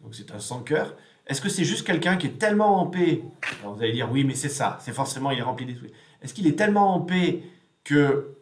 Donc 0.00 0.14
c'est 0.14 0.32
un 0.32 0.40
sans-cœur. 0.40 0.96
Est-ce 1.26 1.40
que 1.40 1.48
c'est 1.48 1.64
juste 1.64 1.86
quelqu'un 1.86 2.16
qui 2.16 2.26
est 2.26 2.38
tellement 2.38 2.80
en 2.80 2.86
paix? 2.86 3.22
Vous 3.64 3.80
allez 3.80 3.92
dire 3.92 4.10
oui, 4.12 4.24
mais 4.24 4.34
c'est 4.34 4.48
ça, 4.48 4.78
c'est 4.80 4.92
forcément 4.92 5.30
il 5.30 5.38
est 5.38 5.42
rempli 5.42 5.64
d'esprit. 5.64 5.92
Est-ce 6.20 6.34
qu'il 6.34 6.46
est 6.46 6.58
tellement 6.58 6.94
en 6.94 7.00
paix 7.00 7.42
que 7.84 8.36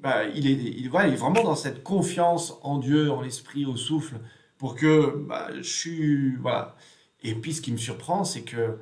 bah, 0.00 0.24
il 0.24 0.46
est 0.48 0.88
vraiment 0.88 1.42
dans 1.42 1.56
cette 1.56 1.82
confiance 1.82 2.58
en 2.62 2.78
Dieu, 2.78 3.10
en 3.10 3.22
l'esprit, 3.22 3.64
au 3.64 3.76
souffle, 3.76 4.16
pour 4.58 4.74
que 4.74 5.16
bah, 5.16 5.48
je 5.56 5.62
suis 5.62 6.36
voilà. 6.36 6.76
Et 7.22 7.34
puis 7.34 7.54
ce 7.54 7.60
qui 7.60 7.72
me 7.72 7.76
surprend, 7.76 8.24
c'est 8.24 8.42
que 8.42 8.78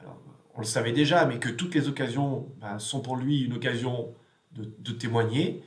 alors, 0.00 0.18
on 0.54 0.60
le 0.60 0.66
savait 0.66 0.92
déjà, 0.92 1.26
mais 1.26 1.38
que 1.38 1.48
toutes 1.48 1.74
les 1.74 1.88
occasions 1.88 2.48
bah, 2.60 2.78
sont 2.78 3.00
pour 3.00 3.16
lui 3.16 3.42
une 3.42 3.54
occasion 3.54 4.14
de, 4.52 4.72
de 4.78 4.92
témoigner. 4.92 5.62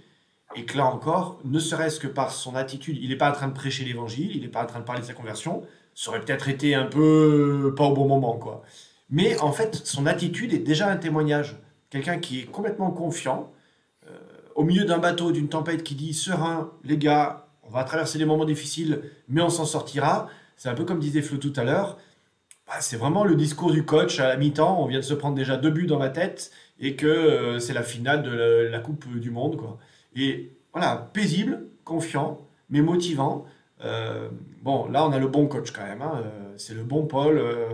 Et 0.56 0.66
que 0.66 0.78
là 0.78 0.86
encore, 0.86 1.40
ne 1.44 1.60
serait-ce 1.60 2.00
que 2.00 2.08
par 2.08 2.32
son 2.32 2.56
attitude, 2.56 2.98
il 3.02 3.10
n'est 3.10 3.18
pas 3.18 3.30
en 3.30 3.34
train 3.34 3.48
de 3.48 3.54
prêcher 3.54 3.84
l'évangile, 3.84 4.32
il 4.34 4.42
n'est 4.42 4.48
pas 4.48 4.64
en 4.64 4.66
train 4.66 4.80
de 4.80 4.86
parler 4.86 5.02
de 5.02 5.06
sa 5.06 5.14
conversion, 5.14 5.64
ça 5.94 6.10
aurait 6.10 6.22
peut-être 6.22 6.48
été 6.48 6.74
un 6.74 6.86
peu 6.86 7.74
pas 7.76 7.86
au 7.86 7.94
bon 7.94 8.08
moment, 8.08 8.38
quoi. 8.38 8.64
Mais 9.10 9.38
en 9.40 9.52
fait, 9.52 9.76
son 9.76 10.06
attitude 10.06 10.54
est 10.54 10.60
déjà 10.60 10.90
un 10.90 10.98
témoignage. 10.98 11.58
Quelqu'un 11.90 12.20
qui 12.20 12.42
est 12.42 12.46
complètement 12.46 12.92
confiant, 12.92 13.52
euh, 14.08 14.18
au 14.56 14.64
milieu 14.64 14.86
d'un 14.86 15.00
bateau, 15.00 15.32
d'une 15.32 15.50
tempête, 15.50 15.84
qui 15.84 15.96
dit 15.96 16.14
serein, 16.14 16.72
les 16.84 16.98
gars, 16.98 17.48
on 17.64 17.70
va 17.70 17.84
traverser 17.84 18.18
des 18.18 18.26
moments 18.26 18.46
difficiles, 18.46 19.02
mais 19.28 19.42
on 19.42 19.50
s'en 19.50 19.66
sortira. 19.66 20.28
C'est 20.58 20.70
un 20.70 20.74
peu 20.74 20.84
comme 20.84 21.00
disait 21.00 21.22
Flo 21.22 21.38
tout 21.38 21.54
à 21.56 21.64
l'heure. 21.64 21.98
Bah, 22.68 22.74
c'est 22.82 22.98
vraiment 22.98 23.24
le 23.24 23.36
discours 23.36 23.72
du 23.72 23.86
coach 23.86 24.20
à 24.20 24.28
la 24.28 24.38
mi-temps. 24.38 24.82
On 24.82 24.88
vient 24.88 25.00
de 25.00 25.06
se 25.06 25.14
prendre 25.14 25.36
déjà 25.36 25.56
deux 25.56 25.70
buts 25.70 25.86
dans 25.86 26.00
la 26.00 26.10
tête 26.10 26.52
et 26.80 26.96
que 26.96 27.08
euh, 27.08 27.60
c'est 27.60 27.74
la 27.74 27.84
finale 27.84 28.24
de 28.24 28.68
la, 28.70 28.80
Coupe 28.80 29.08
du 29.18 29.32
Monde. 29.32 29.56
Quoi. 29.56 29.78
Et 30.16 30.52
voilà, 30.74 31.10
paisible, 31.14 31.68
confiant, 31.86 32.40
mais 32.70 32.82
motivant. 32.82 33.46
Euh, 33.86 34.30
bon, 34.64 34.88
là, 34.90 35.08
on 35.08 35.12
a 35.12 35.20
le 35.20 35.28
bon 35.28 35.48
coach 35.48 35.72
quand 35.72 35.84
même. 35.84 36.02
Hein. 36.02 36.24
Euh, 36.24 36.54
c'est 36.58 36.74
le 36.74 36.84
bon 36.84 37.06
Paul. 37.06 37.38
Euh. 37.38 37.70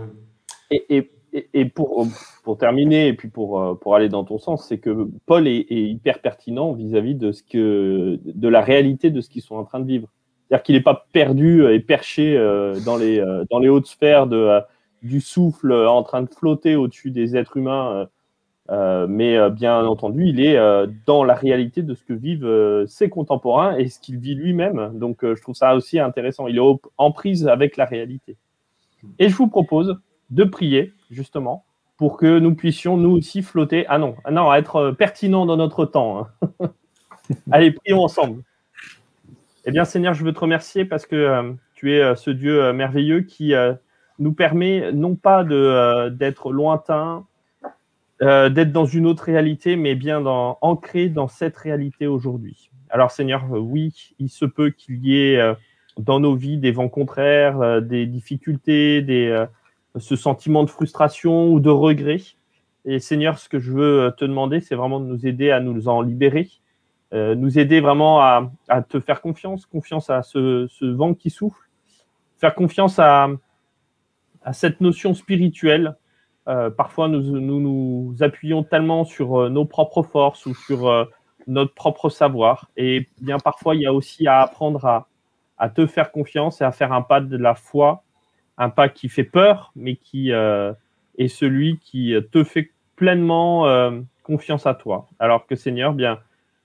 Et, 0.69 1.09
et, 1.53 1.65
pour, 1.65 2.07
pour 2.43 2.57
terminer, 2.57 3.07
et 3.07 3.13
puis 3.13 3.27
pour, 3.27 3.79
pour 3.79 3.95
aller 3.95 4.09
dans 4.09 4.23
ton 4.23 4.37
sens, 4.37 4.67
c'est 4.67 4.77
que 4.77 5.07
Paul 5.25 5.47
est, 5.47 5.65
hyper 5.69 6.19
pertinent 6.19 6.73
vis-à-vis 6.73 7.15
de, 7.15 7.31
ce 7.31 7.41
que, 7.41 8.19
de 8.23 8.47
la 8.47 8.61
réalité 8.61 9.09
de 9.09 9.19
ce 9.21 9.29
qu'ils 9.29 9.41
sont 9.41 9.55
en 9.55 9.63
train 9.63 9.79
de 9.79 9.87
vivre. 9.87 10.09
C'est-à-dire 10.53 10.63
qu'il 10.63 10.75
n'est 10.75 10.81
pas 10.81 11.07
perdu 11.13 11.65
et 11.65 11.79
perché 11.79 12.37
dans, 12.85 12.95
les, 12.95 13.23
dans 13.49 13.57
les 13.57 13.69
hautes 13.69 13.87
sphères 13.87 14.27
du 14.27 15.19
souffle 15.19 15.73
en 15.73 16.03
train 16.03 16.21
de 16.21 16.29
flotter 16.29 16.75
au-dessus 16.75 17.09
des 17.09 17.35
êtres 17.35 17.57
humains 17.57 18.07
euh, 18.69 19.07
mais 19.09 19.37
euh, 19.37 19.49
bien 19.49 19.85
entendu, 19.85 20.25
il 20.25 20.39
est 20.39 20.55
euh, 20.55 20.87
dans 21.05 21.25
la 21.25 21.33
réalité 21.33 21.81
de 21.81 21.93
ce 21.95 22.03
que 22.03 22.13
vivent 22.13 22.85
ses 22.87 23.09
contemporains 23.09 23.75
et 23.75 23.89
ce 23.89 23.99
qu'il 23.99 24.17
vit 24.19 24.35
lui-même. 24.35 24.97
Donc, 24.97 25.19
je 25.21 25.41
trouve 25.41 25.55
ça 25.55 25.75
aussi 25.75 25.99
intéressant. 25.99 26.47
Il 26.47 26.57
est 26.57 26.79
en 26.97 27.11
prise 27.11 27.47
avec 27.47 27.77
la 27.77 27.85
réalité. 27.85 28.37
Et 29.19 29.27
je 29.27 29.35
vous 29.35 29.47
propose 29.47 29.99
de 30.29 30.43
prier, 30.45 30.93
justement, 31.11 31.65
pour 31.97 32.17
que 32.17 32.39
nous 32.39 32.55
puissions 32.55 32.95
nous 32.95 33.11
aussi 33.11 33.41
flotter. 33.41 33.85
Ah 33.87 33.97
non, 33.97 34.15
ah 34.23 34.31
non 34.31 34.53
être 34.53 34.91
pertinent 34.91 35.45
dans 35.45 35.57
notre 35.57 35.85
temps. 35.85 36.27
Hein. 36.41 36.71
Allez, 37.51 37.71
prions 37.71 38.03
ensemble. 38.03 38.43
Eh 39.65 39.71
bien, 39.71 39.85
Seigneur, 39.85 40.13
je 40.13 40.23
veux 40.23 40.33
te 40.33 40.39
remercier 40.39 40.85
parce 40.85 41.05
que 41.05 41.55
tu 41.73 41.93
es 41.93 42.15
ce 42.15 42.29
Dieu 42.29 42.73
merveilleux 42.73 43.21
qui 43.21 43.53
nous 44.19 44.33
permet 44.33 44.91
non 44.91 45.15
pas 45.15 45.43
d'être 45.43 46.51
lointain, 46.51 47.25
d'être 48.19 48.71
dans 48.71 48.85
une 48.85 49.05
autre 49.05 49.23
réalité, 49.23 49.75
mais 49.75 49.95
bien 49.95 50.21
dans, 50.21 50.57
ancré 50.61 51.07
dans 51.07 51.27
cette 51.27 51.55
réalité 51.57 52.07
aujourd'hui. 52.07 52.69
Alors 52.89 53.11
Seigneur, 53.11 53.45
oui, 53.49 54.13
il 54.19 54.29
se 54.29 54.45
peut 54.45 54.69
qu'il 54.69 55.05
y 55.05 55.17
ait 55.17 55.55
dans 55.97 56.19
nos 56.19 56.35
vies 56.35 56.57
des 56.57 56.71
vents 56.71 56.89
contraires, 56.89 57.61
euh, 57.61 57.81
des 57.81 58.05
difficultés, 58.05 59.05
euh, 59.09 59.45
ce 59.97 60.15
sentiment 60.15 60.63
de 60.63 60.69
frustration 60.69 61.51
ou 61.51 61.59
de 61.59 61.69
regret. 61.69 62.21
Et 62.85 62.99
Seigneur, 62.99 63.39
ce 63.39 63.47
que 63.47 63.59
je 63.59 63.71
veux 63.71 64.01
euh, 64.01 64.11
te 64.11 64.25
demander, 64.25 64.59
c'est 64.59 64.75
vraiment 64.75 64.99
de 64.99 65.05
nous 65.05 65.25
aider 65.25 65.51
à 65.51 65.59
nous 65.59 65.87
en 65.87 66.01
libérer, 66.01 66.49
nous 67.13 67.59
aider 67.59 67.79
vraiment 67.79 68.21
à, 68.21 68.49
te 68.89 68.99
faire 68.99 69.21
confiance, 69.21 69.67
confiance 69.67 70.09
à 70.09 70.23
ce, 70.23 70.67
vent 70.93 71.13
qui 71.13 71.29
souffle, 71.29 71.69
faire 72.39 72.55
confiance 72.55 72.97
à, 72.97 73.29
cette 74.51 74.81
notion 74.81 75.13
spirituelle. 75.13 75.95
Euh, 76.47 76.69
parfois, 76.69 77.07
nous, 77.07 77.21
nous, 77.39 78.15
appuyons 78.21 78.63
tellement 78.63 79.05
sur 79.05 79.49
nos 79.49 79.65
propres 79.65 80.03
forces 80.03 80.45
ou 80.47 80.55
sur 80.55 81.07
notre 81.47 81.73
propre 81.73 82.09
savoir. 82.09 82.69
Et 82.77 83.07
bien 83.21 83.39
parfois, 83.39 83.75
il 83.75 83.81
y 83.81 83.85
a 83.85 83.93
aussi 83.93 84.27
à 84.27 84.41
apprendre 84.41 84.85
à, 84.85 85.69
te 85.69 85.87
faire 85.87 86.11
confiance 86.11 86.59
et 86.59 86.65
à 86.65 86.73
faire 86.73 86.91
un 86.91 87.01
pas 87.01 87.21
de 87.21 87.37
la 87.37 87.55
foi, 87.55 88.03
un 88.57 88.69
pas 88.69 88.89
qui 88.89 89.07
fait 89.07 89.23
peur, 89.23 89.71
mais 89.77 89.95
qui 89.95 90.33
euh, 90.33 90.73
est 91.17 91.29
celui 91.29 91.79
qui 91.79 92.13
te 92.31 92.43
fait 92.43 92.71
pleinement 92.97 93.65
euh, 93.67 94.01
confiance 94.23 94.67
à 94.67 94.73
toi. 94.73 95.07
Alors 95.19 95.45
que 95.47 95.55
Seigneur, 95.55 95.93
bien, 95.93 96.19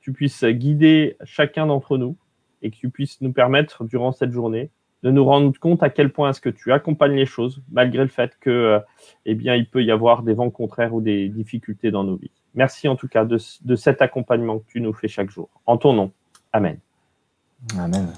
tu 0.09 0.15
puisses 0.15 0.43
guider 0.43 1.19
chacun 1.25 1.67
d'entre 1.67 1.99
nous 1.99 2.17
et 2.63 2.71
que 2.71 2.77
tu 2.77 2.89
puisses 2.89 3.21
nous 3.21 3.31
permettre 3.31 3.85
durant 3.85 4.11
cette 4.11 4.31
journée 4.31 4.71
de 5.03 5.11
nous 5.11 5.23
rendre 5.23 5.53
compte 5.61 5.83
à 5.83 5.91
quel 5.91 6.11
point 6.11 6.31
est-ce 6.31 6.41
que 6.41 6.49
tu 6.49 6.73
accompagnes 6.73 7.15
les 7.15 7.27
choses, 7.27 7.63
malgré 7.71 8.05
le 8.05 8.09
fait 8.09 8.33
que, 8.41 8.81
eh 9.27 9.35
bien, 9.35 9.55
il 9.55 9.69
peut 9.69 9.85
y 9.85 9.91
avoir 9.91 10.23
des 10.23 10.33
vents 10.33 10.49
contraires 10.49 10.95
ou 10.95 11.03
des 11.03 11.29
difficultés 11.29 11.91
dans 11.91 12.05
nos 12.05 12.17
vies. 12.17 12.31
Merci 12.55 12.89
en 12.89 12.97
tout 12.97 13.07
cas 13.07 13.27
de, 13.27 13.37
de 13.61 13.77
cet 13.77 14.01
accompagnement 14.01 14.61
que 14.61 14.67
tu 14.67 14.81
nous 14.81 14.95
fais 14.95 15.09
chaque 15.09 15.29
jour. 15.29 15.51
En 15.67 15.77
ton 15.77 15.93
nom. 15.93 16.11
Amen. 16.55 16.79
Amen. 17.79 18.09